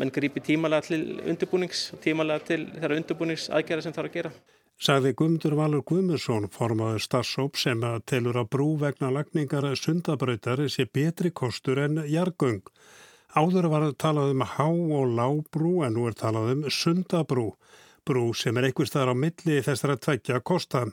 menn 0.00 0.12
grípi 0.14 0.40
tímalega 0.40 0.86
til 0.88 1.02
undirbúnings 1.20 1.90
og 1.92 2.00
tímalega 2.00 2.46
til 2.48 2.62
þeirra 2.78 2.96
undirbúningsaðgerða 3.02 3.84
sem 3.84 3.94
er 3.98 4.08
að 4.08 4.16
gera. 4.16 4.32
Sagði 4.80 5.12
Guðmundur 5.12 5.58
Valur 5.58 5.84
Guðmundsson 5.84 6.48
formaður 6.48 7.04
starfsóp 7.04 7.60
sem 7.60 7.84
að 7.84 7.98
telur 8.08 8.40
að 8.40 8.48
brú 8.56 8.70
vegna 8.80 9.12
lagningar 9.12 9.68
sundabröytar 9.76 10.64
sé 10.72 10.88
betri 10.88 11.28
kostur 11.28 11.82
en 11.84 12.06
jargung. 12.08 12.62
Áður 13.36 13.68
var 13.68 13.84
að 13.84 13.98
talað 14.00 14.32
um 14.32 14.48
há 14.48 14.64
og 14.64 15.12
lábrú 15.12 15.82
en 15.84 15.98
nú 15.98 16.08
er 16.08 16.16
talað 16.16 16.54
um 16.54 16.64
sundabrú 16.72 17.50
brú 18.06 18.30
sem 18.34 18.56
er 18.56 18.68
einhver 18.68 18.88
staðar 18.88 19.14
á 19.14 19.22
milli 19.22 19.60
þessara 19.64 19.96
tveggja 20.00 20.40
kosta. 20.40 20.86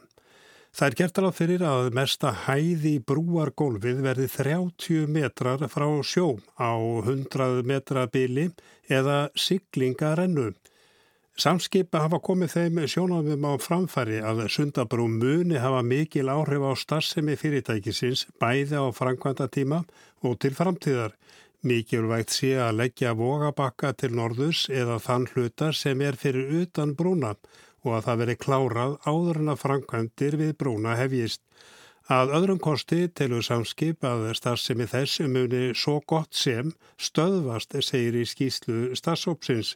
Það 0.77 0.87
er 0.87 0.95
gert 0.99 1.19
alveg 1.19 1.35
fyrir 1.37 1.63
að 1.65 1.87
mesta 1.97 2.31
hæði 2.45 2.97
brúargólfið 3.09 4.01
verði 4.05 4.27
30 4.29 5.07
metrar 5.09 5.63
frá 5.71 5.87
sjó 6.05 6.35
á 6.59 6.75
100 6.77 7.63
metra 7.65 8.05
bili 8.11 8.49
eða 8.85 9.27
siglingarennu. 9.33 10.51
Samskipa 11.37 11.99
hafa 12.01 12.17
komið 12.17 12.53
þeim 12.53 12.77
sjónafum 12.89 13.43
á 13.45 13.53
framfæri 13.61 14.23
að 14.25 14.39
sundabrú 14.49 15.03
muni 15.05 15.59
hafa 15.61 15.83
mikil 15.85 16.31
áhrif 16.33 16.63
á 16.65 16.73
starfsemi 16.73 17.35
fyrirtækisins 17.37 18.23
bæði 18.41 18.81
á 18.81 18.89
framkvæmda 18.89 19.45
tíma 19.53 19.83
og 20.25 20.39
til 20.41 20.57
framtíðar. 20.57 21.13
Mikilvægt 21.65 22.35
sé 22.35 22.51
að 22.61 22.75
leggja 22.83 23.15
vogabakka 23.17 23.89
til 23.97 24.11
norðus 24.13 24.67
eða 24.69 24.99
þann 25.01 25.25
hlutar 25.31 25.73
sem 25.73 26.01
er 26.05 26.19
fyrir 26.21 26.51
utan 26.61 26.93
brúna 26.99 27.33
og 27.81 27.95
að 27.97 28.05
það 28.05 28.21
veri 28.21 28.35
klárað 28.43 28.93
áður 29.09 29.39
en 29.41 29.51
að 29.53 29.63
framkvæmdir 29.63 30.37
við 30.37 30.53
brúna 30.61 30.93
hefjist. 30.99 31.41
Að 32.07 32.29
öðrum 32.37 32.59
kosti 32.63 33.09
telur 33.11 33.43
samskip 33.43 34.05
að 34.07 34.29
starfsemi 34.37 34.85
þess 34.87 35.25
muni 35.27 35.73
svo 35.75 35.97
gott 36.07 36.37
sem 36.39 36.69
stöðvast, 36.95 37.75
segir 37.83 38.15
í 38.15 38.23
skýslu 38.23 38.95
starfsópsins. 38.95 39.73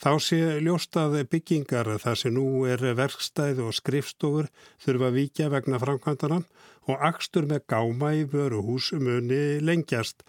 Þá 0.00 0.12
sé 0.22 0.40
ljóstað 0.64 1.18
byggingar 1.28 1.90
þar 2.00 2.16
sem 2.16 2.32
nú 2.38 2.64
er 2.64 2.80
verkstæð 2.96 3.60
og 3.66 3.76
skrifstofur 3.76 4.48
þurfa 4.80 5.10
að 5.10 5.18
víkja 5.18 5.50
vegna 5.52 5.82
framkvæmdana 5.82 6.40
og 6.88 7.04
axtur 7.10 7.44
með 7.50 7.66
gáma 7.68 8.14
í 8.16 8.24
vöruhús 8.32 8.94
muni 8.96 9.60
lengjast. 9.60 10.24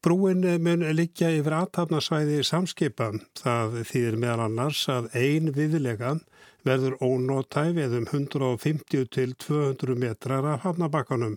Brúin 0.00 0.46
mun 0.64 0.80
liggja 0.96 1.28
yfir 1.36 1.52
aðtapnasvæði 1.58 2.38
samskipa. 2.48 3.10
Það 3.36 3.74
þýðir 3.90 4.14
meðal 4.22 4.44
annars 4.46 4.78
að 4.88 5.10
ein 5.12 5.50
viðlegan 5.52 6.22
verður 6.64 6.94
ónótæf 7.04 7.76
eða 7.76 7.98
um 7.98 8.06
150 8.08 9.10
til 9.12 9.34
200 9.44 9.98
metrar 10.00 10.48
af 10.54 10.64
hafnabakkanum. 10.64 11.34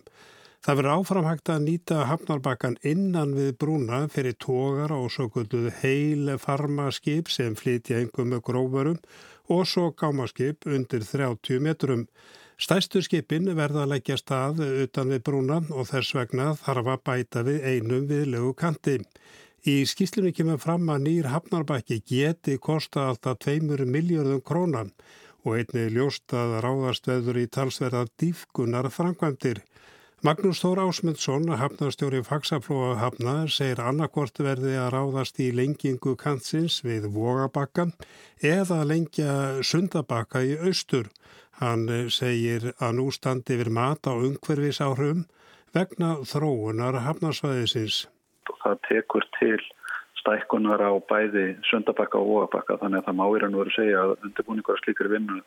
Það 0.64 0.78
verður 0.80 0.94
áframhægt 0.94 1.52
að 1.52 1.66
nýta 1.66 1.98
hafnarbakkan 2.08 2.78
innan 2.88 3.34
við 3.36 3.50
brúna 3.60 3.98
fyrir 4.08 4.38
tógar 4.40 4.96
og 4.96 5.10
svo 5.12 5.28
gulluð 5.34 5.68
heil 5.82 6.32
farmaskip 6.40 7.28
sem 7.28 7.52
flytja 7.60 8.00
engum 8.00 8.32
með 8.32 8.46
grófurum 8.48 9.02
og 9.52 9.68
svo 9.68 9.90
gámaskip 9.92 10.64
undir 10.64 11.04
30 11.04 11.60
metrum. 11.68 12.06
Stæstu 12.54 13.00
skipin 13.02 13.48
verða 13.58 13.82
að 13.82 13.90
leggja 13.96 14.16
stað 14.20 14.60
utan 14.84 15.10
við 15.10 15.24
brúna 15.26 15.56
og 15.74 15.88
þess 15.90 16.14
vegna 16.14 16.52
þarf 16.54 16.90
að 16.92 17.02
bæta 17.08 17.42
við 17.48 17.64
einum 17.66 18.06
viðlegu 18.06 18.52
kanti. 18.54 19.00
Í 19.66 19.82
skýslinu 19.88 20.30
kemur 20.36 20.60
fram 20.62 20.86
að 20.92 21.06
nýr 21.08 21.30
hafnarbæki 21.32 22.02
geti 22.06 22.58
kosta 22.62 23.08
alltaf 23.10 23.40
2 23.46 23.86
miljardum 23.88 24.42
krónan 24.44 24.92
og 25.44 25.58
einni 25.58 25.88
ljóst 25.92 26.32
að 26.36 26.60
ráðast 26.64 27.08
veður 27.10 27.40
í 27.42 27.46
talsverða 27.50 28.04
dýfkunar 28.20 28.90
framkvæmdir. 28.92 29.64
Magnús 30.24 30.62
Þór 30.62 30.78
Ásmundsson, 30.86 31.50
hafnarstjóri 31.60 32.22
Faxaflóa 32.24 32.94
hafna, 32.96 33.34
segir 33.44 33.82
annarkort 33.84 34.38
verði 34.40 34.78
að 34.80 34.94
ráðast 34.94 35.40
í 35.42 35.50
lengingu 35.52 36.14
kantsins 36.16 36.78
við 36.86 37.10
Vogabakka 37.12 37.90
eða 38.40 38.78
lengja 38.88 39.34
Sundabakka 39.60 40.40
í 40.40 40.54
austur. 40.64 41.10
Hann 41.64 41.86
segir 42.12 42.74
að 42.76 42.98
nú 42.98 43.06
standi 43.14 43.54
yfir 43.56 43.70
mat 43.72 44.04
á 44.04 44.12
umhverfis 44.12 44.82
áhrum 44.84 45.22
vegna 45.72 46.18
þróunar 46.28 46.98
hafnarsvæðisins. 47.06 48.02
Það 48.60 48.74
tekur 48.88 49.24
til 49.38 49.60
stækkunar 50.20 50.82
á 50.84 50.92
bæði 51.08 51.46
sundabakka 51.70 52.20
og 52.20 52.44
óabakka 52.44 52.76
þannig 52.82 53.00
að 53.00 53.08
það 53.08 53.16
má 53.20 53.24
í 53.24 53.40
raun 53.40 53.56
og 53.56 53.62
veru 53.62 53.74
segja 53.76 54.02
að 54.02 54.12
undirbúningur 54.28 54.76
að 54.76 54.82
slíkri 54.82 55.12
vinnu 55.14 55.40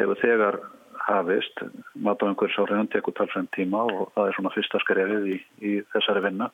hefur 0.00 0.20
þegar 0.22 0.60
hafist. 1.06 1.64
Mat 1.96 2.20
á 2.20 2.28
áriðan 2.28 2.92
tekur 2.92 3.16
talsvegn 3.16 3.48
tíma 3.56 3.86
og 3.88 4.12
það 4.14 4.28
er 4.28 4.36
svona 4.36 4.54
fyrsta 4.54 4.82
skrefið 4.84 5.30
í, 5.32 5.38
í 5.64 5.72
þessari 5.94 6.24
vinna 6.28 6.50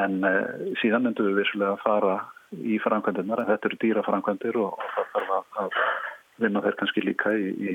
en 0.00 0.24
eh, 0.26 0.72
síðan 0.80 1.10
endur 1.10 1.28
við 1.30 1.42
vissulega 1.42 1.76
að 1.76 1.84
fara 1.84 2.16
í 2.56 2.78
framkvæmdunar 2.82 3.42
en 3.42 3.50
þetta 3.52 3.70
eru 3.70 3.78
dýra 3.82 4.04
framkvæmdur 4.06 4.58
og, 4.64 4.80
það 4.94 5.12
þarf 5.12 5.60
að, 5.62 5.76
vinna 6.42 6.60
þeir 6.64 6.78
kannski 6.80 7.04
líka 7.04 7.32
í, 7.32 7.52
í 7.56 7.74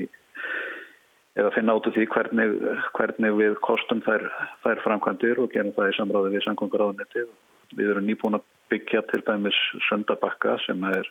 eða 1.38 1.52
finna 1.54 1.76
át 1.76 1.86
úr 1.88 1.94
því 1.96 2.06
hvernig, 2.12 2.56
hvernig 2.96 3.36
við 3.38 3.54
kostum 3.64 4.02
þær, 4.04 4.26
þær 4.64 4.82
framkvæmdir 4.84 5.40
og 5.40 5.52
gerum 5.54 5.74
það 5.76 5.92
í 5.92 5.96
samráði 5.96 6.34
við 6.34 6.44
sangungur 6.46 6.84
áðunetti. 6.86 7.24
Við 7.78 7.92
erum 7.94 8.08
nýbúin 8.08 8.36
að 8.36 8.48
byggja 8.72 9.02
til 9.08 9.22
dæmis 9.26 9.58
söndabakka 9.88 10.58
sem 10.66 10.84
er 10.90 11.08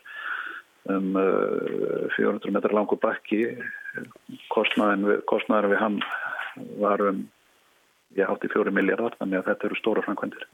um 0.89 1.13
400 1.17 2.49
uh, 2.49 2.53
metrar 2.53 2.77
langur 2.77 3.01
bakki. 3.01 3.43
Kostnaðin 4.53 5.07
við, 5.09 5.23
kostnaðin 5.29 5.73
við 5.73 5.81
hann 5.81 5.99
var 6.81 7.05
um, 7.09 7.25
ég 8.17 8.29
hátti 8.29 8.49
fjóri 8.51 8.73
miljardar, 8.75 9.17
þannig 9.19 9.41
að 9.41 9.51
þetta 9.51 9.69
eru 9.69 9.79
stóra 9.79 10.05
framkvæmdir. 10.05 10.45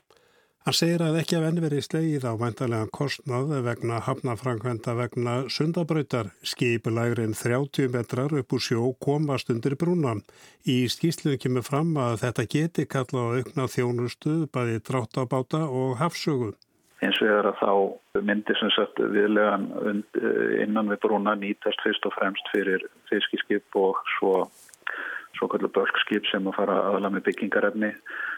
Hann 0.68 0.76
segir 0.76 1.00
að 1.00 1.22
ekki 1.22 1.38
að 1.38 1.46
enn 1.48 1.60
verið 1.64 1.84
slegið 1.86 2.26
á 2.28 2.36
væntalega 2.36 2.90
kostnað 2.92 3.54
vegna 3.64 4.02
hafnafrankvenda 4.04 4.98
vegna 4.98 5.36
sundabröytar. 5.48 6.34
Skipulægrin 6.44 7.32
30 7.40 7.88
metrar 7.94 8.36
upp 8.36 8.52
úr 8.58 8.66
sjó 8.66 8.90
komast 9.00 9.48
undir 9.54 9.78
brúnan. 9.80 10.26
Í 10.68 10.92
skýsluðu 10.92 11.40
kemur 11.46 11.64
fram 11.64 11.96
að 11.96 12.18
þetta 12.26 12.48
geti 12.52 12.84
kalla 12.84 13.24
á 13.24 13.28
aukna 13.40 13.70
þjónustu 13.72 14.36
bæði 14.52 14.84
dráttabáta 14.92 15.64
og 15.72 15.96
hafsögu. 16.04 16.52
Eins 17.00 17.24
og 17.24 17.32
er 17.32 17.48
að 17.48 17.64
þá 17.64 17.74
myndir 18.28 18.60
sem 18.60 18.76
sagt 18.76 19.00
viðlegan 19.00 19.70
innan 20.68 20.92
við 20.92 21.00
brúna 21.08 21.40
nýtast 21.40 21.80
fyrst 21.88 22.12
og 22.12 22.20
fremst 22.20 22.52
fyrir 22.52 22.84
fiskiskip 23.08 23.80
og 23.80 24.04
svo 24.18 24.50
svo 25.38 25.50
kallu 25.52 25.70
bölkskip 25.74 26.28
sem 26.32 26.48
að 26.50 26.58
fara 26.58 26.78
aðla 26.92 27.12
með 27.14 27.28
byggingarefni 27.30 27.94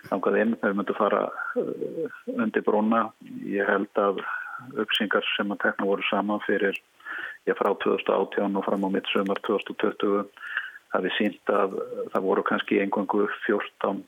þangað 0.09 0.39
inn, 0.43 0.55
þau 0.61 0.73
myndu 0.77 0.95
fara 0.97 1.25
uh, 1.29 1.73
undir 2.35 2.65
brúna. 2.65 3.07
Ég 3.47 3.67
held 3.69 4.03
að 4.03 4.23
uppsingar 4.83 5.25
sem 5.35 5.51
að 5.53 5.61
tekna 5.63 5.87
voru 5.87 6.05
saman 6.09 6.43
fyrir 6.45 6.77
ég 7.47 7.57
frá 7.57 7.71
2018 7.83 8.57
og 8.59 8.65
fram 8.65 8.85
á 8.85 8.89
mitt 8.91 9.07
sömur 9.13 9.39
2020 9.47 10.27
hafi 10.93 11.11
sínt 11.17 11.53
að 11.53 11.77
það 12.13 12.25
voru 12.25 12.45
kannski 12.45 12.81
einhverju 12.83 13.29
14 13.45 14.03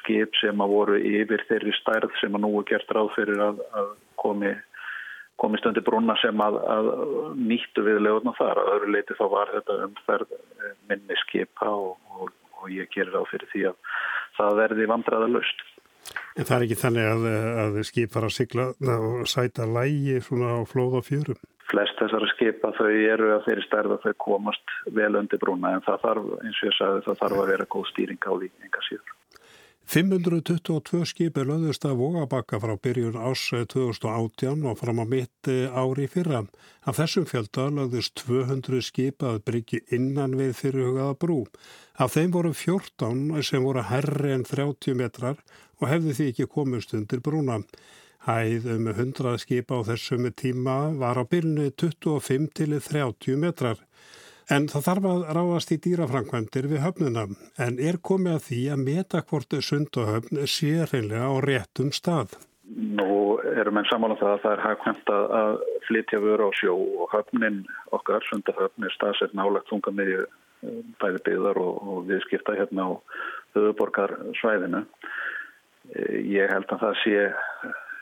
skip 0.00 0.34
sem 0.40 0.60
að 0.60 0.72
voru 0.74 0.98
yfir 0.98 1.44
þeirri 1.48 1.74
stærð 1.78 2.14
sem 2.20 2.34
að 2.34 2.44
nú 2.44 2.50
er 2.58 2.66
gert 2.72 2.94
ráð 2.94 3.12
fyrir 3.14 3.42
að, 3.42 3.60
að 3.78 3.92
komi 4.18 4.50
komist 5.38 5.66
undir 5.68 5.84
brúna 5.86 6.16
sem 6.22 6.42
að, 6.42 6.58
að 6.74 6.90
nýttu 7.38 7.84
viðlegurna 7.86 8.34
þar. 8.38 8.62
Að 8.62 8.70
öðru 8.74 8.94
leiti 8.96 9.18
þá 9.18 9.24
var 9.34 9.52
þetta 9.54 9.80
umferð 9.86 10.36
eh, 10.36 10.76
minni 10.90 11.18
skipa 11.24 11.72
og, 11.72 11.96
og, 12.18 12.32
og 12.58 12.70
ég 12.74 12.90
gerir 12.94 13.18
á 13.18 13.22
fyrir 13.30 13.50
því 13.52 13.66
að 13.70 13.82
það 14.38 14.62
verði 14.62 14.88
vandraða 14.92 15.30
löst. 15.36 15.66
En 16.38 16.46
það 16.46 16.56
er 16.56 16.64
ekki 16.66 16.80
þannig 16.80 17.06
að, 17.12 17.28
að 17.62 17.78
skip 17.88 18.12
fara 18.14 18.30
að 18.30 18.36
sigla 18.38 18.66
og 18.94 19.28
sæta 19.28 19.66
lægi 19.68 20.20
svona 20.24 20.54
á 20.56 20.60
flóð 20.70 21.00
og 21.00 21.06
fjörum? 21.08 21.40
Flest 21.68 21.98
þessara 22.00 22.30
skipa 22.32 22.70
þau 22.78 22.88
eru 22.88 23.32
að 23.34 23.44
þeirri 23.44 23.64
stærða 23.66 23.98
þau 24.04 24.14
komast 24.24 24.76
vel 24.96 25.10
undir 25.20 25.42
brúna 25.42 25.74
en 25.76 25.84
það 25.84 26.04
þarf, 26.06 26.30
eins 26.40 26.62
og 26.62 26.70
ég 26.70 26.76
sagði, 26.78 27.04
það 27.08 27.22
þarf 27.22 27.42
að 27.42 27.50
vera 27.52 27.70
góð 27.74 27.90
stýring 27.90 28.22
á 28.24 28.32
enga 28.32 28.84
síður. 28.88 29.17
522 29.88 31.06
skipi 31.08 31.40
löðust 31.48 31.86
að 31.88 32.02
vogabakka 32.02 32.58
frá 32.60 32.74
byrjun 32.76 33.14
ás 33.16 33.40
2018 33.72 34.66
og 34.68 34.76
fram 34.76 35.00
á 35.00 35.08
mitt 35.08 35.48
ári 35.48 36.04
fyrra. 36.12 36.42
Af 36.84 36.98
þessum 36.98 37.24
fjölda 37.30 37.70
löðust 37.72 38.20
200 38.20 38.82
skip 38.84 39.24
að 39.24 39.38
bryggja 39.48 39.80
innan 39.96 40.36
við 40.36 40.52
fyrirhugaða 40.60 41.16
brú. 41.24 41.38
Af 41.96 42.18
þeim 42.18 42.36
voru 42.36 42.52
14 42.52 43.40
sem 43.40 43.64
voru 43.64 43.86
herri 43.88 44.34
en 44.36 44.44
30 44.44 44.98
metrar 45.00 45.40
og 45.80 45.88
hefði 45.88 46.18
því 46.18 46.28
ekki 46.34 46.50
komist 46.52 46.92
undir 46.92 47.24
brúna. 47.24 47.62
Hæð 48.28 48.68
um 48.74 48.92
100 48.92 49.40
skip 49.40 49.72
á 49.72 49.80
þessum 49.88 50.28
tíma 50.36 50.76
var 51.00 51.16
á 51.16 51.24
byrjunu 51.24 51.72
25 51.72 52.52
til 52.60 52.76
30 52.76 53.40
metrar. 53.40 53.80
En 54.48 54.64
það 54.72 54.84
þarf 54.86 55.06
að 55.10 55.22
ráðast 55.36 55.72
í 55.74 55.76
dýrafrankvæmdir 55.84 56.68
við 56.70 56.80
höfnuna 56.80 57.24
en 57.60 57.80
er 57.84 57.98
komið 58.00 58.36
að 58.38 58.44
því 58.46 58.60
að 58.72 58.84
meta 58.86 59.20
hvort 59.28 59.56
sund 59.64 59.98
og 60.00 60.08
höfn 60.08 60.40
sé 60.48 60.70
reynlega 60.88 61.28
á 61.28 61.34
réttum 61.44 61.90
stað. 61.92 62.38
Nú 62.68 63.36
erum 63.52 63.80
við 63.80 63.90
samála 63.90 64.16
um 64.16 64.20
það 64.20 64.32
að 64.32 64.42
það 64.44 64.54
er 64.54 64.64
hagkvæmt 64.64 65.12
að 65.16 65.52
flytja 65.88 66.20
vöru 66.24 66.48
á 66.48 66.50
sjó 66.56 66.76
og 66.76 67.12
höfnin 67.12 67.58
okkar, 67.96 68.24
sundahöfn, 68.28 68.86
er 68.88 68.94
staðsett 68.96 69.36
nálagt 69.36 69.68
þunga 69.68 69.92
miðju 70.00 70.24
eh, 70.24 70.80
bæði 71.00 71.22
byggðar 71.28 71.60
og, 71.64 71.76
og 71.92 72.08
viðskipta 72.08 72.56
hérna 72.56 72.88
á 72.88 72.90
höfuborgarsvæðinu. 73.56 74.82
Eh, 75.92 76.16
ég 76.38 76.52
held 76.52 76.72
að 76.72 76.86
það 76.86 76.98
sé 77.04 77.28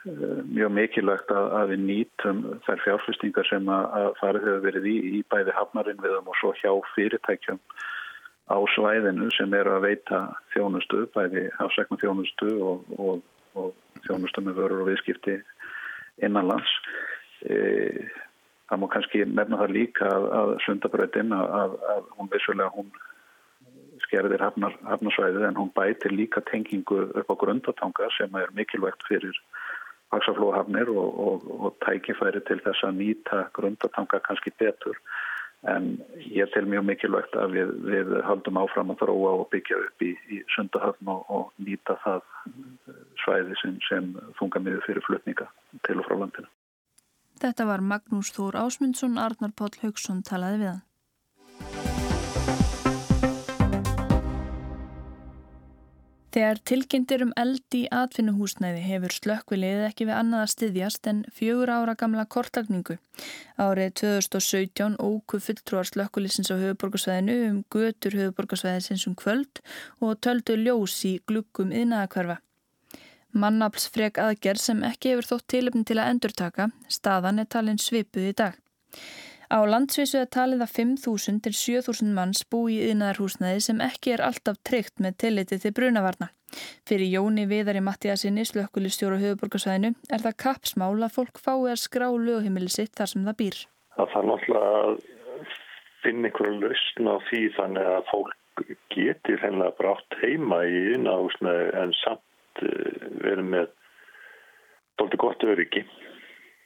mjög 0.06 0.72
mikilvægt 0.76 1.30
að, 1.34 1.46
að 1.58 1.72
við 1.72 1.80
nýtum 1.86 2.42
þær 2.66 2.82
fjárfestingar 2.84 3.48
sem 3.48 3.70
að 3.72 4.10
farið 4.20 4.46
hefur 4.46 4.64
verið 4.66 4.88
í, 4.90 4.96
í 5.18 5.22
bæði 5.32 5.54
hafnarinn 5.56 6.02
viðum 6.02 6.30
og 6.30 6.38
svo 6.40 6.52
hjá 6.60 6.70
fyrirtækjum 6.94 7.58
á 8.46 8.56
svæðinu 8.76 9.30
sem 9.34 9.54
eru 9.58 9.74
að 9.74 9.88
veita 9.88 10.20
þjónustu, 10.54 11.06
bæði 11.16 11.48
afsækna 11.62 11.98
þjónustu 12.02 12.52
og, 12.62 12.92
og, 12.98 13.24
og 13.58 14.04
þjónustu 14.06 14.44
með 14.46 14.60
vörur 14.60 14.84
og 14.84 14.92
viðskipti 14.92 15.40
innanlands. 16.22 16.70
E, 17.42 18.06
það 18.70 18.82
má 18.82 18.86
kannski 18.94 19.26
nefna 19.26 19.58
það 19.64 19.74
líka 19.74 20.06
að, 20.12 20.28
að 20.38 20.54
sundabröðin 20.66 21.34
að, 21.34 21.76
að 21.96 22.08
hún 22.14 22.30
vissulega 22.30 22.70
hún 22.78 22.94
skerðir 24.06 24.44
hafnar, 24.44 24.76
hafnarsvæðið 24.86 25.48
en 25.48 25.58
hún 25.58 25.72
bætir 25.74 26.14
líka 26.14 26.42
tengingu 26.46 27.08
upp 27.08 27.32
á 27.32 27.34
grundatanga 27.42 28.10
sem 28.14 28.38
er 28.38 28.52
mikilvægt 28.54 29.02
fyrir 29.08 29.34
vaksaflóhafnir 30.14 30.90
og, 30.92 31.22
og, 31.28 31.48
og 31.66 31.78
tækifæri 31.86 32.42
til 32.46 32.60
þess 32.64 32.84
að 32.86 33.00
nýta 33.00 33.46
grundatanga 33.56 34.20
kannski 34.26 34.52
betur 34.60 34.98
en 35.66 35.96
ég 36.30 36.50
tel 36.54 36.66
mjög 36.68 36.84
mikilvægt 36.86 37.36
að 37.40 37.56
við, 37.56 37.72
við 37.88 38.12
haldum 38.26 38.60
áfram 38.60 38.92
að 38.94 39.00
þróa 39.02 39.32
og 39.40 39.48
byggja 39.54 39.78
upp 39.82 40.04
í, 40.04 40.12
í 40.30 40.42
sundahöfn 40.54 41.10
og, 41.10 41.24
og 41.32 41.48
nýta 41.62 41.96
það 42.04 42.22
svæði 43.24 43.58
sem, 43.62 43.78
sem 43.88 44.12
þunga 44.38 44.62
miður 44.62 44.86
fyrir 44.86 45.06
flutninga 45.08 45.48
til 45.88 45.98
og 45.98 46.06
frá 46.06 46.18
landinu. 46.20 46.50
Þetta 47.42 47.66
var 47.68 47.82
Magnús 47.84 48.30
Þór 48.32 48.56
Ásmundsson, 48.62 49.18
Arnar 49.20 49.52
Páll 49.56 49.74
Haugsson 49.82 50.22
talaði 50.24 50.62
við 50.62 50.70
hann. 50.72 50.85
Þegar 56.36 56.58
tilkynntir 56.68 57.22
um 57.24 57.30
eld 57.40 57.72
í 57.72 57.86
atvinnuhúsnæði 57.96 58.82
hefur 58.84 59.14
slökkvilið 59.14 59.86
ekki 59.86 60.04
við 60.04 60.18
annað 60.18 60.42
að 60.44 60.50
styðjast 60.52 61.08
en 61.08 61.22
fjögur 61.32 61.70
ára 61.72 61.94
gamla 61.96 62.26
kortlagningu. 62.28 62.98
Árið 63.56 63.94
2017 64.02 64.98
óku 65.00 65.40
fulltrúar 65.40 65.88
slökkvilísins 65.88 66.52
á 66.52 66.60
höfuborgarsvæðinu 66.60 67.36
um 67.46 67.62
götur 67.72 68.18
höfuborgarsvæðisins 68.20 69.06
um 69.08 69.16
kvöld 69.16 69.62
og 70.04 70.20
töldu 70.20 70.58
ljós 70.60 70.98
í 71.08 71.14
glukkum 71.24 71.72
yðnaðakverfa. 71.72 72.36
Mannaflsfreg 73.32 74.20
aðgerð 74.20 74.66
sem 74.66 74.84
ekki 74.84 75.14
hefur 75.14 75.30
þótt 75.30 75.48
tilöfni 75.54 75.88
til 75.88 75.96
að 76.02 76.12
endurtaka, 76.12 76.68
staðan 76.92 77.40
er 77.40 77.48
talin 77.48 77.80
svipuð 77.80 78.28
í 78.28 78.36
dag. 78.36 78.60
Á 79.46 79.58
landsvísu 79.62 80.18
er 80.22 80.30
talið 80.32 80.64
að 80.64 80.72
5.000 80.74 81.42
til 81.44 81.52
7.000 81.54 82.14
manns 82.16 82.42
bú 82.50 82.64
í 82.72 82.80
yðnaðarhúsnaði 82.88 83.60
sem 83.68 83.82
ekki 83.84 84.16
er 84.16 84.24
alltaf 84.26 84.58
tryggt 84.66 84.98
með 85.02 85.18
tilliti 85.22 85.58
til 85.62 85.74
brunavarna. 85.76 86.30
Fyrir 86.88 87.10
Jóni 87.10 87.44
Viðari 87.50 87.82
Mattíasinni, 87.84 88.46
slökkulistjóru 88.46 89.18
höfuborgarsvæðinu, 89.22 89.92
er 90.10 90.24
það 90.24 90.38
kapsmál 90.42 90.94
að 91.02 91.14
fólk 91.18 91.38
fái 91.42 91.70
að 91.72 91.82
skrá 91.82 92.08
lögheimili 92.10 92.70
sitt 92.72 92.94
þar 92.98 93.12
sem 93.12 93.26
það 93.26 93.38
býr. 93.42 93.60
Það 93.96 94.12
þarf 94.14 94.28
náttúrulega 94.30 94.72
að 94.80 94.98
finna 96.02 96.30
einhverju 96.30 96.60
lausn 96.62 97.10
á 97.10 97.16
því 97.28 97.42
þannig 97.58 97.90
að 97.92 98.10
fólk 98.10 98.34
geti 98.94 99.36
reynilega 99.42 99.76
brátt 99.78 100.18
heima 100.22 100.62
í 100.66 100.82
yðnaðarhúsnaði 100.94 101.66
en 101.82 101.94
samt 102.02 102.62
eh, 102.64 103.06
verið 103.22 103.50
með 103.54 103.70
doldið 105.00 105.22
gott 105.22 105.46
öryggi. 105.46 105.84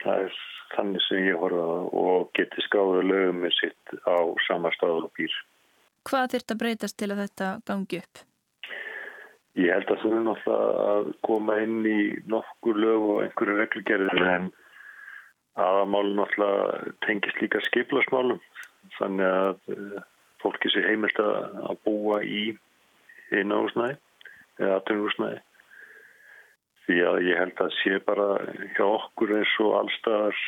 Það 0.05 0.27
er 0.27 0.41
þannig 0.75 1.05
sem 1.07 1.27
ég 1.27 1.39
horfa 1.41 1.67
og 2.01 2.31
geti 2.39 2.65
skráðu 2.67 3.05
lögum 3.07 3.43
með 3.45 3.55
sitt 3.59 3.95
á 4.07 4.19
sama 4.47 4.73
stað 4.77 5.07
og 5.07 5.13
býr. 5.19 5.35
Hvað 6.09 6.35
þurft 6.35 6.55
að 6.55 6.61
breytast 6.63 6.99
til 7.01 7.11
að 7.11 7.23
þetta 7.25 7.49
gangi 7.69 8.01
upp? 8.01 8.23
Ég 9.59 9.75
held 9.75 9.91
að 9.91 10.03
þú 10.03 10.11
er 10.15 10.25
náttúrulega 10.29 10.85
að 10.95 11.11
koma 11.27 11.59
inn 11.65 11.81
í 11.91 12.01
nokkur 12.31 12.79
lög 12.79 13.07
og 13.11 13.23
einhverju 13.25 13.57
reglugerðir 13.59 14.27
en 14.37 14.49
aðamálu 15.61 16.15
náttúrulega 16.17 16.95
tengist 17.07 17.43
líka 17.43 17.61
skiplasmálum 17.67 18.41
þannig 18.97 19.27
að 19.27 19.75
eh, 19.75 20.01
fólki 20.41 20.71
sé 20.73 20.85
heimilt 20.87 21.19
að 21.21 21.77
búa 21.85 22.23
í 22.25 22.45
einu 23.35 23.65
húsnæði 23.65 23.99
eða 24.61 24.79
atvinnúsnæði 24.79 25.43
því 26.87 26.99
að 27.07 27.21
ég 27.29 27.39
held 27.39 27.63
að 27.63 27.77
sé 27.81 28.01
bara 28.07 28.29
hjá 28.77 28.85
okkur 28.87 29.37
eins 29.39 29.53
og 29.63 29.77
allstaðar 29.83 30.41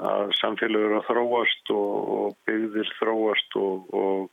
að 0.00 0.30
samfélag 0.40 0.86
eru 0.86 1.00
að 1.00 1.08
þróast 1.08 1.74
og, 1.74 2.12
og 2.16 2.38
byggðir 2.48 2.94
þróast 3.00 3.58
og, 3.60 3.90
og 3.92 4.30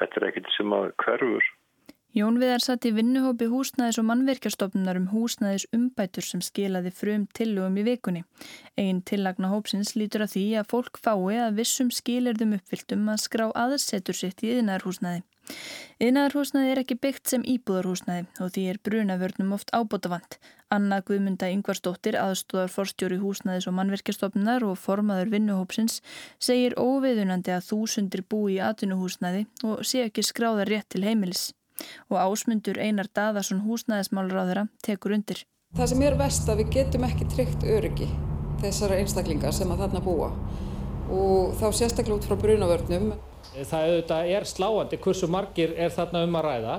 þetta 0.00 0.20
er 0.20 0.28
ekkert 0.30 0.52
sem 0.56 0.76
að 0.76 0.92
hverfur. 1.04 1.48
Jón 2.10 2.40
Viðar 2.42 2.58
satt 2.58 2.88
í 2.88 2.90
vinnuhópi 2.90 3.46
húsnæðis 3.46 4.00
og 4.00 4.06
mannverkjastofnunar 4.08 4.98
um 4.98 5.04
húsnæðis 5.12 5.68
umbætur 5.76 6.26
sem 6.26 6.40
skilaði 6.42 6.90
frum 6.90 7.28
tillögum 7.38 7.76
í 7.78 7.84
vikunni. 7.86 8.22
Einn 8.74 8.98
tillagna 9.06 9.52
hópsins 9.52 9.94
lítur 9.94 10.24
að 10.26 10.34
því 10.34 10.44
að 10.58 10.72
fólk 10.72 10.98
fái 10.98 11.38
að 11.38 11.60
vissum 11.60 11.92
skilirðum 11.94 12.56
uppfylltum 12.58 13.06
að 13.14 13.22
skrá 13.28 13.44
aðsetur 13.54 14.18
sitt 14.18 14.42
í 14.42 14.50
yðnarhúsnæði. 14.56 15.22
Yðnaðarhúsnaði 16.00 16.70
er 16.72 16.80
ekki 16.80 16.96
byggt 16.96 17.28
sem 17.28 17.42
íbúðarhúsnaði 17.44 18.24
og 18.40 18.52
því 18.54 18.62
er 18.70 18.78
brunavörnum 18.86 19.52
oft 19.56 19.72
ábótavand. 19.76 20.38
Anna 20.72 21.00
Guðmunda 21.04 21.50
Yngvarsdóttir, 21.52 22.16
aðstóðar 22.16 22.72
forstjóri 22.72 23.18
húsnaðis 23.20 23.66
og 23.68 23.74
mannverkjastofnar 23.76 24.64
og 24.64 24.78
formaður 24.80 25.32
vinnuhópsins, 25.34 25.98
segir 26.40 26.76
óviðunandi 26.80 27.52
að 27.52 27.66
þúsundir 27.68 28.24
búi 28.24 28.56
í 28.56 28.62
atvinnuhúsnaði 28.64 29.44
og 29.66 29.84
sé 29.84 30.06
ekki 30.06 30.24
skráða 30.24 30.68
rétt 30.70 30.88
til 30.94 31.04
heimilis. 31.04 31.50
Og 32.08 32.16
ásmundur 32.20 32.80
Einar 32.80 33.10
Daðarsson 33.12 33.64
húsnaðismálráðara 33.66 34.68
tekur 34.86 35.16
undir. 35.18 35.44
Það 35.76 35.92
sem 35.92 36.02
er 36.02 36.16
vest 36.18 36.48
að 36.48 36.62
við 36.62 36.72
getum 36.78 37.04
ekki 37.06 37.28
tryggt 37.34 37.66
öryggi 37.76 38.08
þessara 38.60 38.98
einstaklingar 39.00 39.54
sem 39.56 39.70
að 39.72 39.84
þarna 39.84 40.00
búa 40.04 40.30
og 41.10 41.54
þá 41.60 41.66
sérstaklega 41.74 42.16
út 42.16 42.26
frá 42.28 42.36
brunavörnum. 42.38 43.12
Það 43.50 43.86
auðvitað 43.86 44.32
er 44.36 44.46
sláandi 44.46 44.98
hversu 45.02 45.28
margir 45.30 45.72
er 45.74 45.90
þarna 45.94 46.24
um 46.26 46.36
að 46.38 46.46
ræða 46.46 46.76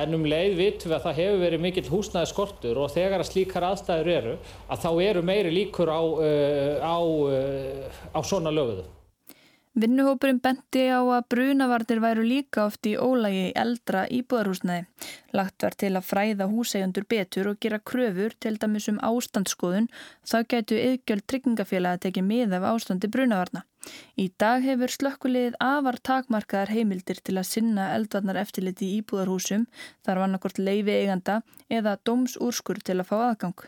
en 0.00 0.16
um 0.16 0.26
leið 0.26 0.56
vitum 0.58 0.90
við 0.90 0.96
að 0.96 1.04
það 1.04 1.18
hefur 1.20 1.40
verið 1.44 1.62
mikill 1.62 1.86
húsnæði 1.92 2.30
skortur 2.30 2.80
og 2.82 2.90
þegar 2.94 3.22
að 3.22 3.30
slíkar 3.30 3.68
aðstæður 3.68 4.12
eru 4.16 4.34
að 4.66 4.84
þá 4.84 4.90
eru 5.06 5.22
meiri 5.28 5.54
líkur 5.54 5.92
á, 5.92 6.02
uh, 6.02 6.76
á, 6.82 6.98
uh, 6.98 8.04
á 8.10 8.20
svona 8.24 8.54
löguðu. 8.54 8.86
Vinnuhópurinn 9.74 10.38
benti 10.38 10.84
á 10.86 11.02
að 11.02 11.24
brunavarnir 11.34 11.98
væru 11.98 12.22
líka 12.22 12.68
oft 12.68 12.86
í 12.86 12.92
ólægi 12.94 13.48
eldra 13.58 14.04
íbúðarhúsnæði. 14.06 14.84
Lagt 15.34 15.66
var 15.66 15.74
til 15.74 15.90
að 15.98 16.06
fræða 16.06 16.46
húsegjöndur 16.46 17.08
betur 17.10 17.50
og 17.50 17.58
gera 17.58 17.80
kröfur 17.82 18.36
til 18.38 18.54
dæmis 18.62 18.86
um 18.92 19.02
ástandsskoðun 19.02 19.90
þá 20.22 20.36
gætu 20.46 20.78
yðgjöld 20.78 21.26
tryggingafélag 21.26 21.98
að 21.98 22.04
tekja 22.06 22.22
mið 22.22 22.54
af 22.60 22.68
ástandi 22.70 23.10
brunavarna. 23.10 23.64
Í 24.20 24.28
dag 24.40 24.62
hefur 24.64 24.92
slökkulegið 24.94 25.56
afar 25.62 25.98
takmarkaðar 26.08 26.72
heimildir 26.74 27.20
til 27.24 27.36
að 27.40 27.48
sinna 27.50 27.88
eldvarnar 27.96 28.38
eftirliti 28.42 28.86
í 28.88 29.00
íbúðarhúsum, 29.00 29.66
þar 30.06 30.20
var 30.20 30.28
annarkort 30.28 30.60
leifi 30.60 30.94
eiganda 31.00 31.40
eða 31.68 31.96
dómsúrskur 32.06 32.82
til 32.84 33.00
að 33.00 33.08
fá 33.10 33.16
aðgang. 33.30 33.66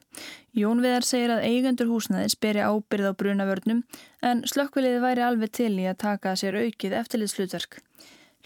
Jón 0.57 0.85
Viðar 0.85 1.07
segir 1.07 1.35
að 1.35 1.49
eigendur 1.51 1.91
húsnaðis 1.91 2.39
beri 2.41 2.63
ábyrð 2.65 3.11
á 3.11 3.19
brunavörnum 3.19 3.83
en 4.23 4.45
slökkulegið 4.49 5.03
væri 5.05 5.27
alveg 5.27 5.53
til 5.61 5.75
í 5.77 5.91
að 5.91 6.01
taka 6.07 6.37
sér 6.39 6.63
aukið 6.63 7.01
eftirlitslutverk. 7.03 7.83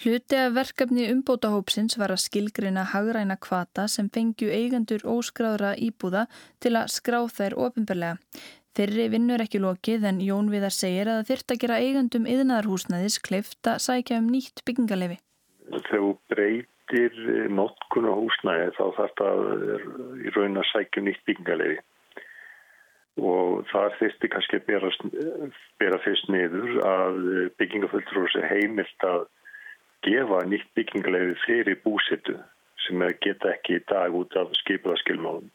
Hluti 0.00 0.36
af 0.40 0.54
verkefni 0.56 1.10
umbótahópsins 1.12 1.98
var 2.00 2.14
að 2.14 2.22
skilgreina 2.22 2.86
hagræna 2.88 3.34
kvata 3.36 3.82
sem 3.84 4.06
fengju 4.08 4.48
eigendur 4.48 5.02
óskráðra 5.04 5.74
íbúða 5.76 6.22
til 6.64 6.72
að 6.80 6.94
skrá 6.94 7.18
þær 7.28 7.58
ofinberlega. 7.66 8.16
Fyrri 8.78 9.08
vinnur 9.10 9.42
ekki 9.42 9.58
lokið 9.62 10.04
en 10.06 10.20
Jón 10.22 10.50
Viðar 10.52 10.74
segir 10.74 11.08
að 11.10 11.20
það 11.20 11.30
þyrrt 11.30 11.52
að 11.54 11.60
gera 11.64 11.78
eigandum 11.84 12.26
yðnaðarhúsnaðis 12.30 13.16
kleift 13.26 13.70
að 13.70 13.80
sækja 13.86 14.20
um 14.22 14.28
nýtt 14.30 14.62
byggingalefi. 14.68 15.16
Þegar 15.88 16.12
breytir 16.30 17.18
notkuna 17.50 18.14
húsnaði 18.14 18.70
þá 18.78 18.84
þarf 18.98 19.16
það 19.18 19.42
í 20.22 20.34
raun 20.36 20.62
að 20.62 20.68
sækja 20.70 21.02
um 21.02 21.10
nýtt 21.10 21.26
byggingalefi 21.26 21.80
og 23.20 23.66
það 23.72 23.98
þyrsti 23.98 24.30
kannski 24.32 24.60
að 24.60 24.66
bera, 24.70 24.90
bera 25.82 25.98
fyrst 26.06 26.30
niður 26.30 26.80
að 26.86 27.20
byggingafulltrús 27.58 28.38
er 28.38 28.48
heimilt 28.54 29.06
að 29.06 29.26
gefa 30.06 30.44
nýtt 30.46 30.70
byggingalefi 30.78 31.40
fyrir 31.42 31.82
búsitu 31.82 32.38
sem 32.86 33.02
geta 33.24 33.50
ekki 33.56 33.80
í 33.80 33.86
dag 33.90 34.14
út 34.14 34.38
af 34.38 34.54
skipilaskilmálum 34.62 35.50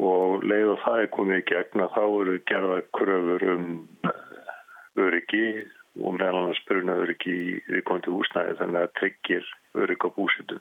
og 0.00 0.44
leið 0.44 0.74
og 0.74 0.82
það 0.82 1.00
er 1.00 1.10
komið 1.14 1.40
í 1.40 1.46
gegn 1.50 1.84
að 1.84 1.94
þá 1.94 2.04
eru 2.04 2.36
gerða 2.50 2.78
kröfur 2.98 3.46
um 3.54 3.66
eh, 4.08 4.22
öryggi 5.04 5.46
og 6.02 6.16
meðal 6.18 6.40
annars 6.40 6.62
bruna 6.68 6.96
öryggi 7.04 7.34
í 7.34 7.50
viðkomandi 7.68 8.14
húsnæði 8.14 8.56
þannig 8.60 8.80
að 8.80 8.94
tryggir 8.98 9.50
örygg 9.84 10.06
á 10.06 10.10
búsitu. 10.16 10.60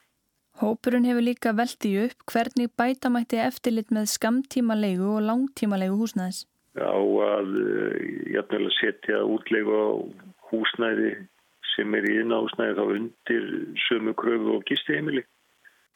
Hópurinn 0.61 1.07
hefur 1.09 1.25
líka 1.25 1.55
veldið 1.57 1.99
upp 2.03 2.25
hvernig 2.29 2.73
bætamætti 2.77 3.39
eftirlit 3.41 3.89
með 3.89 4.11
skamtímalegu 4.11 5.15
og 5.15 5.25
langtímalegu 5.25 5.97
húsnæðis. 5.97 6.43
Já 6.77 6.89
að 6.93 7.57
jæfnilega 8.33 8.69
eh, 8.69 8.77
setja 8.77 9.23
útlegu 9.25 9.73
á 9.73 9.89
húsnæði 10.51 11.15
sem 11.73 11.97
er 11.97 12.05
í 12.05 12.19
innahúsnæði 12.21 12.77
þá 12.77 12.83
undir 12.99 13.49
sömu 13.87 14.13
kröfu 14.17 14.59
og 14.59 14.65
gistiheimili. 14.69 15.25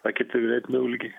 Það 0.02 0.18
getur 0.22 0.46
við 0.46 0.58
eitt 0.58 0.70
möguleiki. 0.74 1.14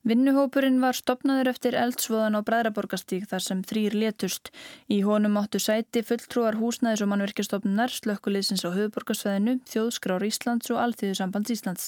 Vinnuhópurinn 0.00 0.78
var 0.80 0.96
stopnaður 0.96 1.50
eftir 1.50 1.74
eldsvoðan 1.76 2.32
á 2.32 2.40
Bræðraborgastík 2.40 3.26
þar 3.28 3.42
sem 3.44 3.58
þrýr 3.68 3.92
letust. 4.00 4.48
Í 4.88 5.02
honum 5.04 5.34
áttu 5.36 5.60
sæti 5.60 6.00
fulltrúar 6.00 6.56
húsnæðis 6.56 7.02
og 7.04 7.10
mannverkjastofnunar, 7.12 7.92
slökkuliðsins 7.92 8.64
á 8.64 8.72
höfuborgarsveðinu, 8.72 9.58
þjóðskrár 9.68 10.24
Íslands 10.24 10.72
og 10.72 10.80
Alþjóðusambands 10.80 11.52
Íslands. 11.52 11.84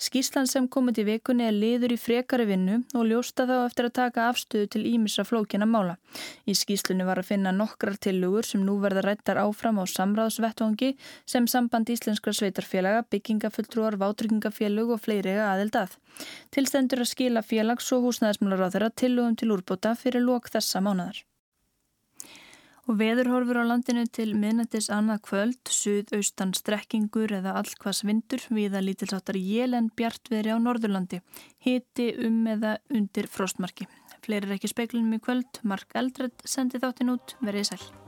Skíslan 0.00 0.48
sem 0.48 0.70
komið 0.72 1.02
í 1.02 1.04
vikunni 1.10 1.44
er 1.50 1.52
liður 1.52 1.92
í 1.92 1.98
frekari 2.00 2.46
vinnu 2.48 2.78
og 2.96 3.04
ljósta 3.10 3.44
þá 3.44 3.58
eftir 3.66 3.90
að 3.90 3.96
taka 4.00 4.30
afstöðu 4.30 4.72
til 4.72 4.86
ímisra 4.94 5.26
flókina 5.28 5.68
mála. 5.68 5.98
Í 6.48 6.56
skíslunni 6.56 7.04
var 7.04 7.20
að 7.20 7.28
finna 7.34 7.52
nokkrar 7.52 8.00
tillugur 8.00 8.48
sem 8.48 8.64
nú 8.64 8.78
verða 8.80 9.04
rættar 9.04 9.36
áfram 9.44 9.76
á 9.76 9.84
samráðsvettvangi 9.84 10.94
sem 11.28 11.44
samband 11.44 11.92
íslenskra 11.92 12.32
sveitarfélaga, 12.32 13.04
byggingafulltrúar, 13.12 14.00
félags- 17.50 17.90
og 17.96 18.06
húsnæðismálar 18.06 18.62
á 18.66 18.72
þeirra 18.72 18.90
tillögum 19.02 19.36
til 19.36 19.50
úrbóta 19.54 19.96
fyrir 19.98 20.24
lók 20.24 20.48
þessa 20.54 20.82
mánadar. 20.84 21.24
Og 22.88 22.96
veðurhorfur 22.98 23.60
á 23.60 23.70
landinu 23.70 24.06
til 24.10 24.32
miðnættis 24.34 24.88
annað 24.90 25.20
kvöld, 25.28 25.60
suðaustan 25.70 26.54
strekkingur 26.56 27.30
eða 27.38 27.54
allkvass 27.60 28.02
vindur 28.02 28.42
viða 28.50 28.82
lítilsáttar 28.82 29.38
jél 29.38 29.76
en 29.78 29.92
bjartviðri 29.94 30.56
á 30.56 30.58
Norðurlandi, 30.58 31.20
hiti 31.62 32.10
um 32.26 32.42
eða 32.50 32.78
undir 32.90 33.30
frostmarki. 33.30 33.86
Fleiri 34.24 34.50
er 34.50 34.58
ekki 34.58 34.72
speiklunum 34.72 35.16
í 35.16 35.22
kvöld, 35.22 35.62
Mark 35.62 35.94
Eldred 35.94 36.44
sendi 36.44 36.82
þáttinn 36.82 37.14
út, 37.14 37.36
verið 37.44 37.70
sæl. 37.70 37.99